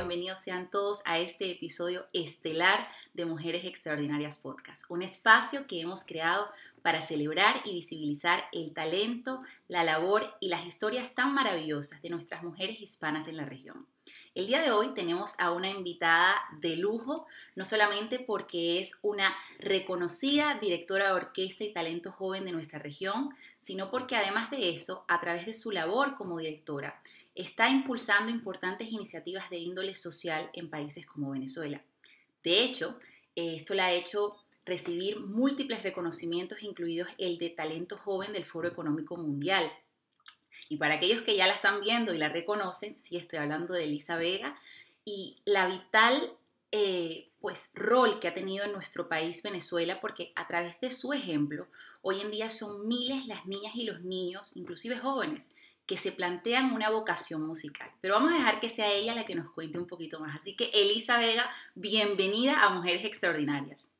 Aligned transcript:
bienvenidos 0.00 0.38
sean 0.38 0.70
todos 0.70 1.02
a 1.04 1.18
este 1.18 1.50
episodio 1.50 2.06
estelar 2.14 2.88
de 3.12 3.26
Mujeres 3.26 3.66
Extraordinarias 3.66 4.38
Podcast, 4.38 4.90
un 4.90 5.02
espacio 5.02 5.66
que 5.66 5.82
hemos 5.82 6.04
creado 6.04 6.48
para 6.80 7.02
celebrar 7.02 7.60
y 7.66 7.74
visibilizar 7.74 8.44
el 8.52 8.72
talento, 8.72 9.42
la 9.68 9.84
labor 9.84 10.22
y 10.40 10.48
las 10.48 10.64
historias 10.64 11.14
tan 11.14 11.34
maravillosas 11.34 12.00
de 12.00 12.08
nuestras 12.08 12.42
mujeres 12.42 12.80
hispanas 12.80 13.28
en 13.28 13.36
la 13.36 13.44
región. 13.44 13.86
El 14.34 14.46
día 14.46 14.62
de 14.62 14.70
hoy 14.70 14.94
tenemos 14.94 15.38
a 15.38 15.50
una 15.50 15.68
invitada 15.68 16.36
de 16.60 16.76
lujo, 16.76 17.26
no 17.54 17.64
solamente 17.64 18.20
porque 18.20 18.80
es 18.80 19.00
una 19.02 19.36
reconocida 19.58 20.58
directora 20.60 21.08
de 21.08 21.12
orquesta 21.12 21.64
y 21.64 21.72
talento 21.72 22.10
joven 22.10 22.44
de 22.44 22.52
nuestra 22.52 22.78
región, 22.78 23.34
sino 23.58 23.90
porque 23.90 24.16
además 24.16 24.50
de 24.50 24.70
eso, 24.70 25.04
a 25.08 25.20
través 25.20 25.46
de 25.46 25.54
su 25.54 25.72
labor 25.72 26.16
como 26.16 26.38
directora, 26.38 27.02
está 27.34 27.68
impulsando 27.68 28.30
importantes 28.30 28.90
iniciativas 28.90 29.48
de 29.50 29.58
índole 29.58 29.94
social 29.94 30.50
en 30.52 30.70
países 30.70 31.06
como 31.06 31.30
Venezuela. 31.30 31.82
De 32.42 32.64
hecho, 32.64 32.98
eh, 33.36 33.54
esto 33.56 33.74
la 33.74 33.86
ha 33.86 33.92
hecho 33.92 34.36
recibir 34.64 35.20
múltiples 35.20 35.82
reconocimientos, 35.82 36.62
incluidos 36.62 37.08
el 37.18 37.38
de 37.38 37.50
talento 37.50 37.96
joven 37.96 38.32
del 38.32 38.44
Foro 38.44 38.68
Económico 38.68 39.16
Mundial. 39.16 39.70
Y 40.68 40.76
para 40.76 40.94
aquellos 40.94 41.22
que 41.22 41.36
ya 41.36 41.46
la 41.46 41.54
están 41.54 41.80
viendo 41.80 42.14
y 42.14 42.18
la 42.18 42.28
reconocen, 42.28 42.96
sí 42.96 43.16
estoy 43.16 43.38
hablando 43.38 43.74
de 43.74 43.84
Elisa 43.84 44.16
Vega 44.16 44.56
y 45.04 45.38
la 45.44 45.66
vital 45.66 46.36
eh, 46.72 47.30
pues, 47.40 47.70
rol 47.74 48.20
que 48.20 48.28
ha 48.28 48.34
tenido 48.34 48.64
en 48.64 48.72
nuestro 48.72 49.08
país 49.08 49.42
Venezuela, 49.42 50.00
porque 50.00 50.32
a 50.36 50.46
través 50.46 50.80
de 50.80 50.90
su 50.90 51.12
ejemplo, 51.12 51.66
hoy 52.02 52.20
en 52.20 52.30
día 52.30 52.48
son 52.48 52.86
miles 52.86 53.26
las 53.26 53.46
niñas 53.46 53.74
y 53.74 53.84
los 53.84 54.02
niños, 54.02 54.52
inclusive 54.54 54.98
jóvenes, 54.98 55.50
que 55.90 55.96
se 55.96 56.12
plantean 56.12 56.72
una 56.72 56.88
vocación 56.88 57.44
musical. 57.44 57.90
Pero 58.00 58.14
vamos 58.14 58.32
a 58.32 58.36
dejar 58.36 58.60
que 58.60 58.68
sea 58.68 58.86
ella 58.86 59.12
la 59.12 59.26
que 59.26 59.34
nos 59.34 59.52
cuente 59.52 59.76
un 59.76 59.88
poquito 59.88 60.20
más. 60.20 60.36
Así 60.36 60.54
que 60.54 60.70
Elisa 60.72 61.18
Vega, 61.18 61.52
bienvenida 61.74 62.62
a 62.62 62.68
Mujeres 62.68 63.04
Extraordinarias. 63.04 63.90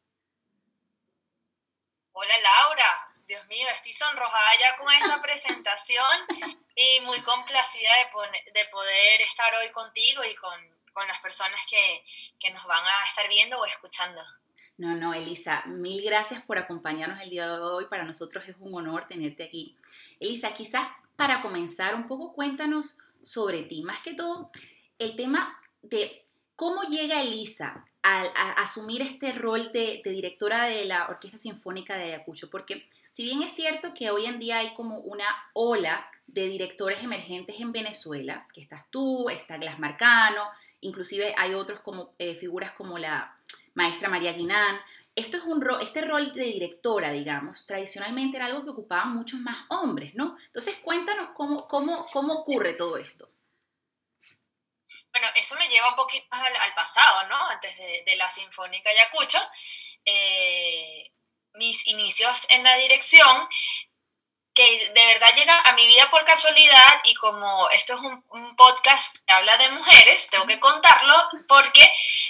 Hola 2.13 2.35
Laura, 2.45 3.09
Dios 3.27 3.45
mío, 3.49 3.67
estoy 3.75 3.93
sonrojada 3.93 4.51
ya 4.61 4.77
con 4.77 4.93
esa 4.93 5.21
presentación 5.23 6.07
y 6.77 7.01
muy 7.01 7.21
complacida 7.23 7.91
de, 8.55 8.65
poder 8.67 9.21
estar 9.23 9.53
hoy 9.57 9.73
contigo 9.73 10.23
y 10.23 10.37
con, 10.37 11.09
las 11.09 11.19
personas 11.19 11.61
que, 11.69 12.05
que 12.39 12.53
nos 12.53 12.65
van 12.67 12.85
a 12.87 13.09
estar 13.09 13.29
viendo 13.29 13.59
o 13.59 13.65
escuchando. 13.65 14.23
No, 14.77 14.95
no, 14.95 15.13
Elisa, 15.13 15.65
mil 15.67 16.05
gracias 16.05 16.41
por 16.43 16.57
acompañarnos 16.57 17.21
el 17.21 17.31
día 17.31 17.49
de 17.49 17.59
hoy. 17.61 17.87
Para 17.87 18.05
nosotros 18.05 18.47
es 18.47 18.55
un 18.61 18.75
honor 18.77 19.09
tenerte 19.09 19.43
aquí. 19.45 19.77
Elisa, 20.21 20.55
quizás 20.55 20.87
para 21.21 21.43
comenzar 21.43 21.95
un 21.95 22.09
poco, 22.09 22.33
cuéntanos 22.33 22.99
sobre 23.23 23.65
ti. 23.65 23.83
Más 23.83 24.01
que 24.01 24.15
todo, 24.15 24.51
el 24.99 25.17
tema 25.17 25.55
de 25.83 26.25
cómo 26.57 26.85
llega 26.85 27.21
Elisa 27.21 27.85
a, 28.03 28.23
asumir 28.53 29.03
este 29.03 29.33
rol 29.33 29.71
de, 29.71 30.01
directora 30.03 30.65
de 30.65 30.87
la 30.87 31.09
Orquesta 31.09 31.37
Sinfónica 31.37 31.95
de 31.95 32.05
Ayacucho, 32.05 32.49
porque 32.49 32.89
si 33.11 33.23
bien 33.23 33.43
es 33.43 33.53
cierto 33.53 33.93
que 33.93 34.11
hoy 34.11 34.25
en 34.25 34.39
día 34.39 34.61
hay 34.61 34.73
como 34.73 34.97
una 35.01 35.27
ola 35.53 36.11
de 36.27 36.49
directores 36.49 37.03
emergentes 37.03 37.61
en 37.61 37.73
Venezuela, 37.73 38.47
que 38.55 38.63
estás 38.63 38.91
tú, 38.91 39.29
está 39.29 39.59
Glas 39.59 39.79
Marcano, 39.79 40.45
inclusive 40.81 41.35
hay 41.37 41.53
otros 41.53 41.81
como 41.81 42.15
eh, 42.19 42.35
figuras 42.35 42.73
como 42.73 42.97
la 42.97 43.37
maestra 43.75 44.09
María 44.09 44.33
Guinán, 44.33 44.81
esto 45.15 45.37
es 45.37 45.43
un 45.45 45.67
este 45.81 46.03
rol 46.03 46.33
de 46.33 46.45
directora, 46.45 47.11
digamos, 47.13 47.67
tradicionalmente 47.67 48.37
era 48.37 48.47
algo 48.47 48.65
que 48.65 48.71
ocupaban 48.71 49.15
muchos 49.15 49.41
más 49.41 49.59
hombres, 49.69 50.15
¿no? 50.15 50.37
Entonces 50.47 50.77
cuéntanos 50.79 51.31
cómo, 51.35 51.67
cómo, 51.69 52.07
cómo 52.13 52.35
ocurre 52.35 52.75
todo 52.75 52.97
esto. 52.97 53.29
Bueno, 55.13 55.27
eso 55.35 55.57
me 55.57 55.69
lleva 55.69 55.89
un 55.89 55.97
poquito 55.97 56.27
más 56.31 56.43
al, 56.47 56.75
pasado, 56.75 57.29
¿no? 57.29 57.49
Antes 57.49 57.77
de, 57.77 58.17
la 58.17 58.29
Sinfónica 58.29 58.91
Ayacucho. 58.91 59.39
Eh, 60.05 61.13
mis 61.55 61.87
inicios 61.89 62.47
en 62.51 62.63
la 62.63 62.77
dirección 62.77 63.49
que 64.55 64.91
de 64.93 65.07
verdad 65.07 65.35
llega 65.35 65.61
a 65.61 65.73
mi 65.73 65.87
vida 65.87 66.11
por 66.11 66.25
casualidad 66.25 67.01
y 67.05 67.15
como 67.15 67.69
esto 67.71 67.95
es 67.95 68.01
un, 68.01 68.21
podcast 68.57 69.17
que 69.27 69.33
habla 69.33 69.57
de 69.57 69.71
mujeres, 69.71 70.29
tengo 70.29 70.47
que 70.47 70.61
contarlo 70.61 71.15
porque 71.49 71.89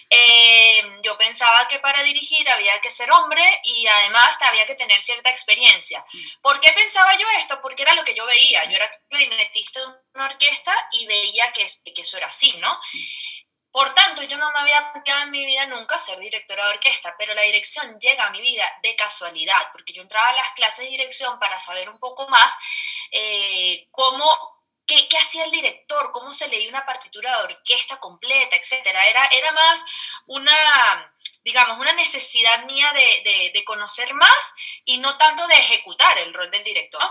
eh, 0.09 0.83
yo 1.03 1.17
pensaba 1.17 1.67
que 1.67 1.81
para 1.81 2.05
dirigir 2.05 2.49
había 2.49 2.81
que 2.81 2.91
ser 2.91 3.11
hombre 3.11 3.43
y 3.65 3.87
además 3.87 4.37
había 4.43 4.67
que 4.67 4.77
tener 4.77 5.01
cierta 5.01 5.31
experiencia. 5.31 6.05
¿Por 6.41 6.61
qué 6.61 6.71
pensaba 6.73 7.17
yo 7.17 7.27
esto? 7.39 7.61
Porque 7.61 7.83
era 7.83 7.95
lo 7.95 8.05
que 8.05 8.15
yo 8.15 8.25
veía. 8.27 8.65
Yo 8.67 8.77
era 8.77 8.91
clarinetista 9.09 9.81
de 9.81 9.87
una 10.15 10.27
orquesta 10.27 10.75
y 10.93 11.07
veía 11.07 11.53
que, 11.53 11.67
que 11.93 12.03
eso 12.03 12.17
era 12.17 12.29
así, 12.29 12.53
¿no? 12.59 12.79
Por 13.73 13.95
tanto, 13.95 14.23
yo 14.25 14.37
no 14.37 14.51
me 14.51 14.59
había 14.59 14.91
planteado 14.93 15.23
en 15.23 15.31
mi 15.31 15.45
vida 15.45 15.65
nunca 15.67 15.99
ser 15.99 16.19
directora 16.19 16.65
de 16.65 16.71
orquesta, 16.71 17.15
pero 17.17 17.35
la 17.35 17.43
dirección 17.43 17.99
llega 18.01 18.27
a 18.27 18.31
mi 18.31 18.41
vida 18.41 18.65
de 18.83 18.97
casualidad, 18.97 19.69
porque 19.73 19.93
yo 19.93 20.03
entraba 20.03 20.29
a 20.29 20.33
las 20.33 20.53
clases 20.53 20.85
de 20.85 20.91
dirección 20.91 21.39
para 21.39 21.61
saber 21.61 21.89
un 21.89 21.99
poco 21.99 22.29
más 22.29 22.53
eh, 23.13 23.87
cómo 23.91 24.61
¿Qué, 24.91 25.07
¿Qué, 25.07 25.19
hacía 25.19 25.45
el 25.45 25.53
director? 25.53 26.11
¿Cómo 26.11 26.33
se 26.33 26.49
leía 26.49 26.69
una 26.69 26.85
partitura 26.85 27.31
de 27.31 27.45
orquesta 27.45 28.01
completa, 28.01 28.57
etcétera? 28.57 29.07
Era, 29.07 29.25
era 29.27 29.53
más 29.53 29.85
una, 30.27 31.15
digamos, 31.45 31.79
una 31.79 31.93
necesidad 31.95 32.65
mía 32.65 32.93
de, 32.93 33.51
de, 33.55 33.65
conocer 33.65 34.13
más 34.15 34.55
y 34.85 34.99
no 34.99 35.17
tanto 35.17 35.47
de 35.47 35.55
ejecutar 35.55 36.19
el 36.19 36.35
rol 36.35 36.51
del 36.51 36.65
director. 36.65 37.03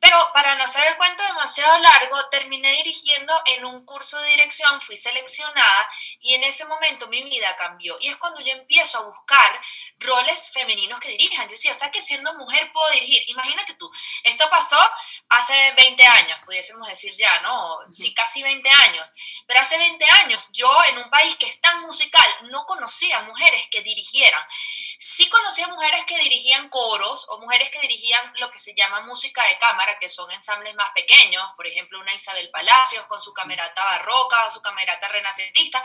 Pero 0.00 0.30
para 0.32 0.56
no 0.56 0.64
hacer 0.64 0.86
el 0.88 0.96
cuento 0.96 1.22
demasiado 1.22 1.78
largo, 1.78 2.28
terminé 2.28 2.72
dirigiendo 2.72 3.32
en 3.46 3.64
un 3.64 3.84
curso 3.84 4.20
de 4.20 4.30
dirección, 4.30 4.80
fui 4.80 4.96
seleccionada 4.96 5.88
y 6.20 6.34
en 6.34 6.42
ese 6.44 6.64
momento 6.64 7.06
mi 7.06 7.22
vida 7.22 7.54
cambió. 7.56 7.96
Y 8.00 8.08
es 8.08 8.16
cuando 8.16 8.40
yo 8.40 8.52
empiezo 8.52 8.98
a 8.98 9.02
buscar 9.02 9.60
roles 9.98 10.50
femeninos 10.50 10.98
que 10.98 11.10
dirijan. 11.10 11.46
Yo 11.46 11.52
decía, 11.52 11.70
o 11.70 11.74
sea 11.74 11.90
que 11.90 12.02
siendo 12.02 12.34
mujer 12.34 12.70
puedo 12.72 12.90
dirigir. 12.90 13.22
Imagínate 13.28 13.74
tú, 13.74 13.90
esto 14.24 14.48
pasó 14.50 14.78
hace 15.28 15.72
20 15.72 16.04
años, 16.04 16.38
pudiésemos 16.44 16.88
decir 16.88 17.14
ya, 17.14 17.40
¿no? 17.40 17.78
Sí, 17.92 18.12
casi 18.12 18.42
20 18.42 18.68
años. 18.68 19.08
Pero 19.46 19.60
hace 19.60 19.78
20 19.78 20.04
años 20.24 20.50
yo 20.52 20.70
en 20.88 20.98
un 20.98 21.10
país 21.10 21.36
que 21.36 21.46
es 21.46 21.60
tan 21.60 21.80
musical 21.82 22.28
no 22.50 22.64
conocía 22.66 23.20
mujeres 23.22 23.61
que 23.68 23.82
dirigieran. 23.82 24.42
Sí 24.98 25.28
conocía 25.28 25.68
mujeres 25.68 26.04
que 26.06 26.18
dirigían 26.18 26.68
coros 26.68 27.26
o 27.30 27.40
mujeres 27.40 27.70
que 27.70 27.80
dirigían 27.80 28.32
lo 28.36 28.50
que 28.50 28.58
se 28.58 28.74
llama 28.74 29.00
música 29.02 29.44
de 29.46 29.58
cámara, 29.58 29.98
que 29.98 30.08
son 30.08 30.30
ensambles 30.30 30.74
más 30.74 30.92
pequeños, 30.92 31.44
por 31.56 31.66
ejemplo, 31.66 32.00
una 32.00 32.14
Isabel 32.14 32.50
Palacios 32.50 33.04
con 33.06 33.20
su 33.20 33.32
camerata 33.32 33.84
barroca 33.84 34.46
o 34.46 34.50
su 34.50 34.62
camerata 34.62 35.08
renacentista. 35.08 35.82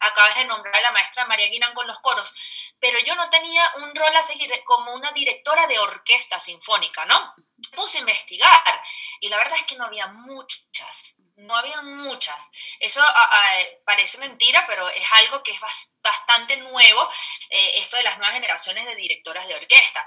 Acabas 0.00 0.36
de 0.36 0.44
nombrar 0.44 0.76
a 0.76 0.80
la 0.80 0.92
maestra 0.92 1.26
María 1.26 1.48
Guinan 1.48 1.74
con 1.74 1.86
los 1.86 1.98
coros, 2.00 2.32
pero 2.78 2.98
yo 3.00 3.14
no 3.14 3.28
tenía 3.28 3.70
un 3.76 3.94
rol 3.94 4.14
a 4.16 4.22
seguir 4.22 4.52
como 4.64 4.92
una 4.94 5.10
directora 5.12 5.66
de 5.66 5.78
orquesta 5.78 6.38
sinfónica, 6.38 7.04
¿no? 7.06 7.34
puse 7.74 7.98
a 7.98 8.00
investigar 8.00 8.82
y 9.20 9.28
la 9.28 9.36
verdad 9.36 9.58
es 9.58 9.64
que 9.64 9.76
no 9.76 9.84
había 9.84 10.08
muchas, 10.08 11.19
no 11.40 11.56
había 11.56 11.80
muchas. 11.82 12.50
Eso 12.78 13.00
ah, 13.02 13.28
ah, 13.32 13.58
parece 13.84 14.18
mentira, 14.18 14.64
pero 14.66 14.88
es 14.88 15.12
algo 15.12 15.42
que 15.42 15.52
es 15.52 15.60
bastante 16.02 16.56
nuevo, 16.58 17.08
eh, 17.48 17.72
esto 17.76 17.96
de 17.96 18.02
las 18.02 18.18
nuevas 18.18 18.34
generaciones 18.34 18.86
de 18.86 18.94
directoras 18.94 19.46
de 19.48 19.54
orquesta. 19.54 20.06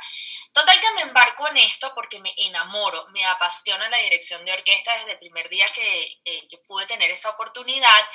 Total 0.53 0.79
que 0.79 0.91
me 0.91 1.01
embarco 1.01 1.47
en 1.47 1.57
esto 1.57 1.91
porque 1.95 2.19
me 2.19 2.33
enamoro, 2.37 3.07
me 3.09 3.25
apasiona 3.25 3.89
la 3.89 3.97
dirección 3.97 4.43
de 4.45 4.53
orquesta 4.53 4.95
desde 4.97 5.11
el 5.11 5.19
primer 5.19 5.49
día 5.49 5.65
que, 5.73 6.21
eh, 6.25 6.47
pude 6.67 6.85
tener 6.85 7.11
esa 7.11 7.31
oportunidad. 7.31 8.07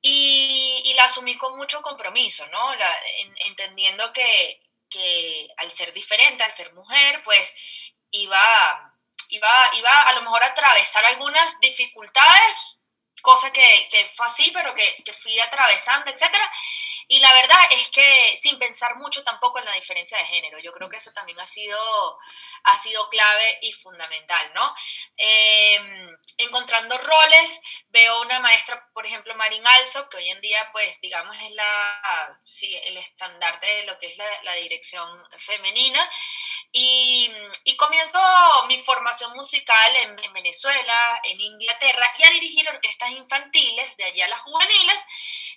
Y, 0.00 0.92
la 0.96 1.04
asumí 1.04 1.36
con 1.36 1.56
mucho 1.56 1.80
compromiso, 1.82 2.46
¿no? 2.48 2.72
entendiendo 3.46 4.12
que, 4.12 4.60
que 4.88 5.48
al 5.58 5.70
ser 5.70 5.92
diferente, 5.92 6.42
al 6.42 6.52
ser 6.52 6.72
mujer, 6.72 7.22
pues 7.24 7.54
iba, 8.10 8.87
iba, 9.28 9.70
iba 9.74 10.02
a 10.02 10.12
lo 10.12 10.22
mejor 10.22 10.42
a 10.42 10.46
atravesar 10.46 11.04
algunas 11.04 11.58
dificultades, 11.60 12.78
cosa 13.22 13.52
que, 13.52 13.88
que 13.90 14.06
fue 14.14 14.26
así, 14.26 14.50
pero 14.52 14.74
que, 14.74 15.02
que 15.04 15.12
fui 15.12 15.38
atravesando, 15.40 16.10
etcétera. 16.10 16.50
Y 17.10 17.20
la 17.20 17.32
verdad 17.32 17.56
es 17.70 17.88
que 17.88 18.36
sin 18.36 18.58
pensar 18.58 18.96
mucho 18.96 19.24
tampoco 19.24 19.58
en 19.58 19.64
la 19.64 19.72
diferencia 19.72 20.18
de 20.18 20.26
género, 20.26 20.58
yo 20.58 20.72
creo 20.74 20.90
que 20.90 20.98
eso 20.98 21.10
también 21.12 21.40
ha 21.40 21.46
sido, 21.46 21.78
ha 22.64 22.76
sido 22.76 23.08
clave 23.08 23.58
y 23.62 23.72
fundamental, 23.72 24.52
¿no? 24.54 24.74
Em, 25.16 26.18
encontrando 26.36 26.98
roles, 26.98 27.62
veo 27.98 28.22
una 28.22 28.38
maestra, 28.38 28.88
por 28.94 29.04
ejemplo, 29.04 29.34
Marín 29.34 29.66
Alsop, 29.66 30.08
que 30.08 30.18
hoy 30.18 30.28
en 30.28 30.40
día, 30.40 30.68
pues, 30.72 31.00
digamos, 31.00 31.36
es 31.42 31.52
la, 31.52 32.38
sí, 32.44 32.76
el 32.84 32.96
estandarte 32.96 33.66
de 33.66 33.82
lo 33.84 33.98
que 33.98 34.06
es 34.06 34.16
la, 34.16 34.42
la 34.44 34.54
dirección 34.54 35.08
femenina. 35.36 36.08
Y, 36.70 37.30
y, 37.64 37.76
comienzo 37.76 38.20
mi 38.68 38.78
formación 38.78 39.32
musical 39.34 39.96
en, 39.96 40.18
en, 40.22 40.32
Venezuela, 40.32 41.20
en 41.24 41.40
Inglaterra, 41.40 42.14
y 42.18 42.26
a 42.26 42.30
dirigir 42.30 42.68
orquestas 42.68 43.10
infantiles, 43.10 43.96
de 43.96 44.04
allá 44.04 44.26
a 44.26 44.28
las 44.28 44.40
juveniles, 44.40 45.04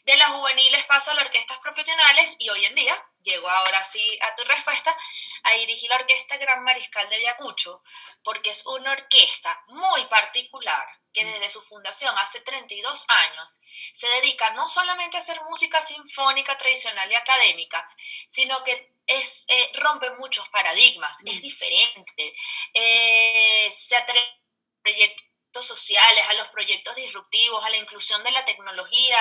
de 0.03 0.17
las 0.17 0.31
juveniles 0.31 0.85
paso 0.85 1.11
a 1.11 1.13
las 1.15 1.25
orquestas 1.25 1.59
profesionales 1.59 2.35
y 2.39 2.49
hoy 2.49 2.65
en 2.65 2.75
día, 2.75 3.05
llego 3.23 3.49
ahora 3.49 3.83
sí 3.83 4.19
a 4.21 4.35
tu 4.35 4.43
respuesta, 4.43 4.95
a 5.43 5.53
dirigir 5.53 5.89
la 5.89 5.97
Orquesta 5.97 6.37
Gran 6.37 6.63
Mariscal 6.63 7.07
de 7.09 7.17
Ayacucho, 7.17 7.83
porque 8.23 8.51
es 8.51 8.65
una 8.65 8.91
orquesta 8.91 9.61
muy 9.67 10.05
particular 10.05 10.85
que 11.13 11.25
desde 11.25 11.49
su 11.49 11.61
fundación 11.61 12.17
hace 12.17 12.39
32 12.41 13.05
años 13.07 13.59
se 13.93 14.07
dedica 14.07 14.51
no 14.51 14.67
solamente 14.67 15.17
a 15.17 15.19
hacer 15.19 15.41
música 15.43 15.81
sinfónica 15.81 16.57
tradicional 16.57 17.11
y 17.11 17.15
académica, 17.15 17.87
sino 18.29 18.63
que 18.63 18.93
es, 19.05 19.45
eh, 19.49 19.71
rompe 19.75 20.09
muchos 20.11 20.47
paradigmas, 20.49 21.17
es 21.25 21.37
mm. 21.37 21.41
diferente, 21.41 22.33
eh, 22.73 23.69
se 23.71 23.97
atreve 23.97 24.21
a 24.21 24.81
proyectos 24.81 25.30
sociales, 25.59 26.23
a 26.29 26.33
los 26.33 26.47
proyectos 26.49 26.95
disruptivos, 26.95 27.63
a 27.63 27.69
la 27.69 27.77
inclusión 27.77 28.23
de 28.23 28.31
la 28.31 28.45
tecnología, 28.45 29.19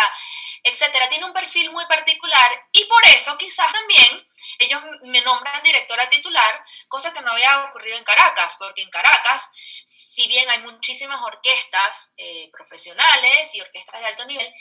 etcétera. 0.63 1.09
Tiene 1.09 1.25
un 1.25 1.33
perfil 1.33 1.71
muy 1.71 1.85
particular 1.87 2.53
y 2.73 2.85
por 2.85 3.05
eso 3.07 3.37
quizás 3.37 3.73
también 3.73 4.27
ellos 4.59 4.83
me 5.05 5.21
nombran 5.23 5.63
directora 5.63 6.09
titular, 6.09 6.65
cosa 6.89 7.13
que 7.13 7.21
no 7.21 7.33
había 7.33 7.65
ocurrido 7.65 7.97
en 7.97 8.05
Caracas, 8.05 8.57
porque 8.59 8.83
en 8.83 8.91
Caracas, 8.91 9.51
si 9.85 10.29
bien 10.29 10.49
hay 10.51 10.61
muchísimas 10.61 11.21
orquestas 11.23 12.13
eh, 12.17 12.51
profesionales 12.53 13.55
y 13.55 13.61
orquestas 13.61 14.01
de 14.01 14.07
alto 14.07 14.25
nivel, 14.27 14.53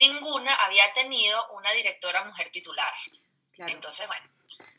ninguna 0.00 0.54
había 0.54 0.92
tenido 0.92 1.50
una 1.52 1.72
directora 1.72 2.24
mujer 2.24 2.50
titular. 2.50 2.92
Entonces, 3.58 4.06
bueno. 4.06 4.26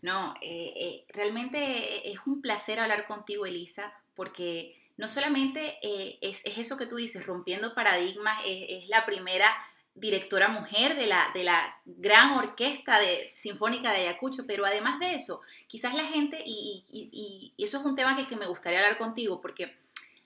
No, 0.02 0.36
eh, 0.42 0.74
eh, 0.76 1.06
realmente 1.10 2.10
es 2.10 2.20
un 2.26 2.42
placer 2.42 2.80
hablar 2.80 3.06
contigo, 3.08 3.46
Elisa, 3.46 3.94
porque 4.16 4.87
no 4.98 5.08
solamente 5.08 5.78
eh, 5.82 6.18
es, 6.22 6.44
eso 6.46 6.78
que 6.78 6.88
tú 6.88 6.96
dices, 6.96 7.26
rompiendo 7.26 7.74
paradigmas, 7.74 8.42
es, 8.46 8.90
la 8.90 9.06
primera 9.06 9.48
directora 9.94 10.50
mujer 10.50 10.96
de 10.96 11.08
la, 11.08 11.32
de 11.34 11.44
la 11.44 11.80
gran 11.86 12.34
orquesta 12.34 13.00
de, 13.00 13.32
sinfónica 13.36 13.92
de 13.92 14.02
Ayacucho, 14.02 14.46
pero 14.46 14.66
además 14.66 15.00
de 15.00 15.14
eso, 15.14 15.42
quizás 15.68 15.94
la 15.94 16.06
gente, 16.06 16.42
y, 16.46 17.54
eso 17.58 17.80
es 17.80 17.86
un 17.86 17.96
tema 17.96 18.16
que, 18.16 18.28
que, 18.28 18.36
me 18.36 18.48
gustaría 18.48 18.80
hablar 18.80 18.98
contigo, 18.98 19.42
porque 19.42 19.76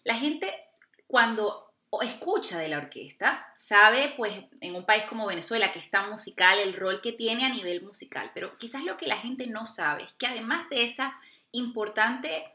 la 0.03 0.15
gente 0.15 0.51
cuando 1.07 1.71
escucha 2.01 2.57
de 2.57 2.69
la 2.69 2.77
orquesta 2.77 3.45
sabe, 3.55 4.13
pues, 4.15 4.33
en 4.61 4.75
un 4.75 4.85
país 4.85 5.03
como 5.03 5.27
Venezuela, 5.27 5.71
que 5.73 5.79
es 5.79 5.91
tan 5.91 6.09
musical, 6.09 6.57
el 6.59 6.73
rol 6.73 7.01
que 7.01 7.11
tiene 7.11 7.45
a 7.45 7.49
nivel 7.49 7.81
musical, 7.81 8.31
pero 8.33 8.57
quizás 8.57 8.83
lo 8.83 8.95
que 8.95 9.07
la 9.07 9.17
gente 9.17 9.47
no 9.47 9.65
sabe 9.65 10.03
es 10.03 10.13
que 10.13 10.27
además 10.27 10.69
de 10.69 10.83
esa 10.83 11.19
importante 11.51 12.45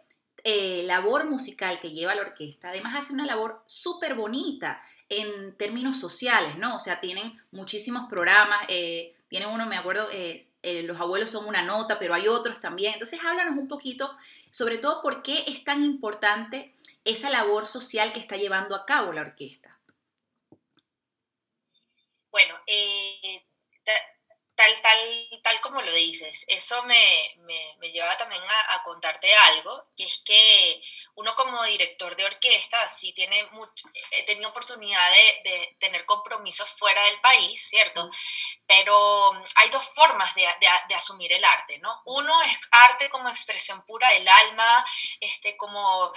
eh, 0.49 0.85
labor 0.85 1.25
musical 1.25 1.81
que 1.81 1.91
lleva 1.91 2.15
la 2.15 2.21
orquesta, 2.21 2.69
además 2.69 2.95
hace 2.95 3.13
una 3.13 3.27
labor 3.27 3.65
súper 3.67 4.15
bonita 4.15 4.81
en 5.09 5.57
términos 5.57 5.99
sociales, 5.99 6.57
¿no? 6.57 6.77
O 6.77 6.79
sea, 6.79 7.01
tienen 7.01 7.37
muchísimos 7.51 8.09
programas, 8.09 8.65
eh, 8.69 9.17
tienen 9.27 9.49
uno, 9.49 9.67
me 9.67 9.77
acuerdo, 9.77 10.07
eh, 10.13 10.41
Los 10.85 11.01
abuelos 11.01 11.31
son 11.31 11.47
una 11.47 11.63
nota, 11.63 11.99
pero 11.99 12.15
hay 12.15 12.29
otros 12.29 12.61
también. 12.61 12.93
Entonces, 12.93 13.19
háblanos 13.25 13.59
un 13.59 13.67
poquito, 13.67 14.17
sobre 14.53 14.79
todo, 14.79 15.03
por 15.03 15.25
qué 15.25 15.43
es 15.49 15.65
tan 15.65 15.83
importante 15.83 16.73
esa 17.05 17.29
labor 17.29 17.67
social 17.67 18.13
que 18.13 18.21
está 18.21 18.37
llevando 18.37 18.77
a 18.77 18.87
cabo 18.87 19.13
la 19.13 19.23
orquesta. 19.23 19.81
Bueno, 22.31 22.55
eh, 22.69 23.45
tal, 24.57 24.81
tal, 24.81 25.41
tal 25.43 25.61
como 25.61 25.83
lo 25.83 25.93
dices, 25.93 26.45
eso 26.49 26.83
me, 26.85 27.35
me, 27.41 27.77
me 27.79 27.91
lleva 27.93 28.17
también 28.17 28.43
a, 28.43 28.75
a, 28.75 28.83
contarte 28.83 29.33
algo, 29.35 29.89
que 29.97 30.05
es 30.05 30.23
que 30.25 30.83
uno 31.15 31.35
como 31.35 31.63
director 31.65 32.17
de 32.17 32.25
orquesta 32.25 32.89
sí 32.89 33.13
tiene 33.13 33.45
mucho, 33.53 33.89
he 34.13 34.25
tenido 34.25 34.49
oportunidad 34.49 35.11
de, 35.11 35.51
de, 35.51 35.77
tener 35.79 36.07
compromisos 36.07 36.69
fuera 36.71 37.03
del 37.05 37.21
país, 37.21 37.69
¿cierto? 37.69 38.09
Pero 38.67 39.33
hay 39.57 39.69
dos 39.71 39.91
formas 39.95 40.35
de, 40.35 40.49
de, 40.89 40.95
asumir 40.95 41.33
el 41.33 41.45
arte, 41.45 41.79
¿no? 41.79 42.03
Uno 42.07 42.43
es 42.43 42.59
arte 42.71 43.11
como 43.11 43.29
expresión 43.29 43.85
pura 43.85 44.11
del 44.13 44.27
alma, 44.27 44.85
este, 45.21 45.57
como, 45.57 46.13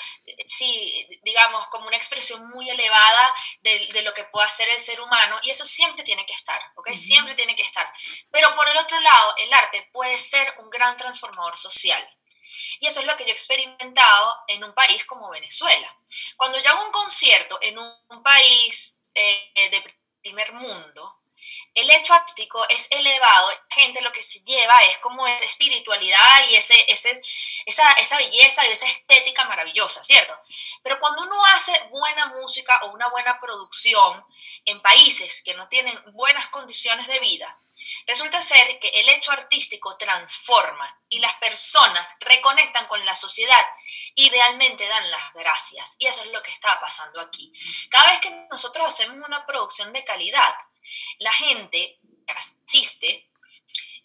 sí, 0.47 1.07
digamos, 1.24 1.68
como 1.68 1.88
una 1.88 1.97
expresión 1.97 2.50
muy 2.50 2.69
elevada 2.69 3.33
de, 3.62 4.01
lo 4.01 4.13
que 4.13 4.24
puede 4.24 4.47
hacer 4.47 4.69
el 4.69 4.80
ser 4.80 5.01
humano, 5.01 5.39
y 5.44 5.50
eso 5.50 5.65
siempre 5.65 6.03
tiene 6.03 6.25
que 6.25 6.33
estar, 6.33 6.62
¿ok? 6.75 6.91
Siempre 6.94 7.36
tiene 7.36 7.56
que 7.56 7.63
estar. 7.63 7.91
Pero 8.31 8.54
por 8.56 8.68
el 8.70 8.78
otro 8.78 9.00
lado, 9.00 9.36
el 9.38 9.52
arte 9.54 9.90
puede 9.92 10.18
ser 10.20 10.54
un 10.60 10.70
gran 10.70 10.96
transformador 10.98 11.58
social. 11.58 12.08
Y 12.80 12.88
eso 12.88 13.00
es 13.00 13.06
lo 13.06 13.16
que 13.16 13.24
yo 13.24 13.30
he 13.30 13.34
experimentado 13.34 14.44
en 14.48 14.64
un 14.64 14.74
país 14.74 15.06
como 15.06 15.30
Venezuela. 15.30 15.96
Cuando 16.38 16.60
yo 16.60 16.70
hago 16.70 16.86
un 16.86 16.92
concierto 16.92 17.58
en 17.62 17.78
un, 17.78 18.24
país 18.24 19.00
eh, 19.16 19.70
de 19.70 19.96
primer 20.22 20.54
mundo, 20.54 21.20
el 21.76 21.90
hecho 21.92 22.14
artístico 22.14 22.68
es 22.68 22.88
elevado, 22.92 23.50
gente 23.70 24.02
lo 24.02 24.12
que 24.12 24.24
se 24.24 24.42
lleva 24.44 24.84
es 24.84 24.98
como 24.98 25.25
esa 25.28 25.46
espiritualidad 25.46 26.50
y 26.50 26.56
ese, 26.56 26.75
ese, 26.92 27.22
esa, 27.66 27.92
esa 27.94 28.18
belleza 28.18 28.68
y 28.68 28.72
esa 28.72 28.88
estética 28.88 29.46
maravillosa, 29.46 30.04
¿cierto? 30.04 30.38
Pero 30.84 31.00
cuando 31.00 31.24
uno 31.24 31.46
hace 31.48 31.72
buena 31.90 32.25
música 32.28 32.80
o 32.84 32.92
una 32.92 33.08
buena 33.10 33.40
producción 33.40 34.25
en 34.66 34.82
países 34.82 35.42
que 35.44 35.54
no 35.54 35.68
tienen 35.70 35.98
buenas 36.14 36.48
condiciones 36.48 37.08
de 37.08 37.20
vida, 37.20 37.58
Resulta 38.07 38.41
ser 38.41 38.80
que 38.80 38.89
el 38.89 39.09
hecho 39.09 39.31
artístico 39.31 39.97
transforma 39.97 41.01
y 41.09 41.19
las 41.19 41.33
personas 41.36 42.15
reconectan 42.19 42.88
con 42.88 43.03
la 43.06 43.15
sociedad 43.15 43.65
y 44.15 44.30
realmente 44.30 44.88
dan 44.88 45.09
las 45.12 45.33
gracias. 45.33 45.95
Y 46.00 46.07
eso 46.07 46.24
es 46.24 46.31
lo 46.31 46.41
que 46.44 46.51
está 46.51 46.80
pasando 46.80 47.21
aquí. 47.21 47.51
Cada 47.89 48.12
vez 48.12 48.21
que 48.21 48.47
nosotros 48.51 48.88
hacemos 48.88 49.27
una 49.27 49.45
producción 49.45 49.94
de 49.94 50.03
calidad, 50.03 50.56
la 51.19 51.33
gente 51.33 52.00
asiste, 52.27 53.30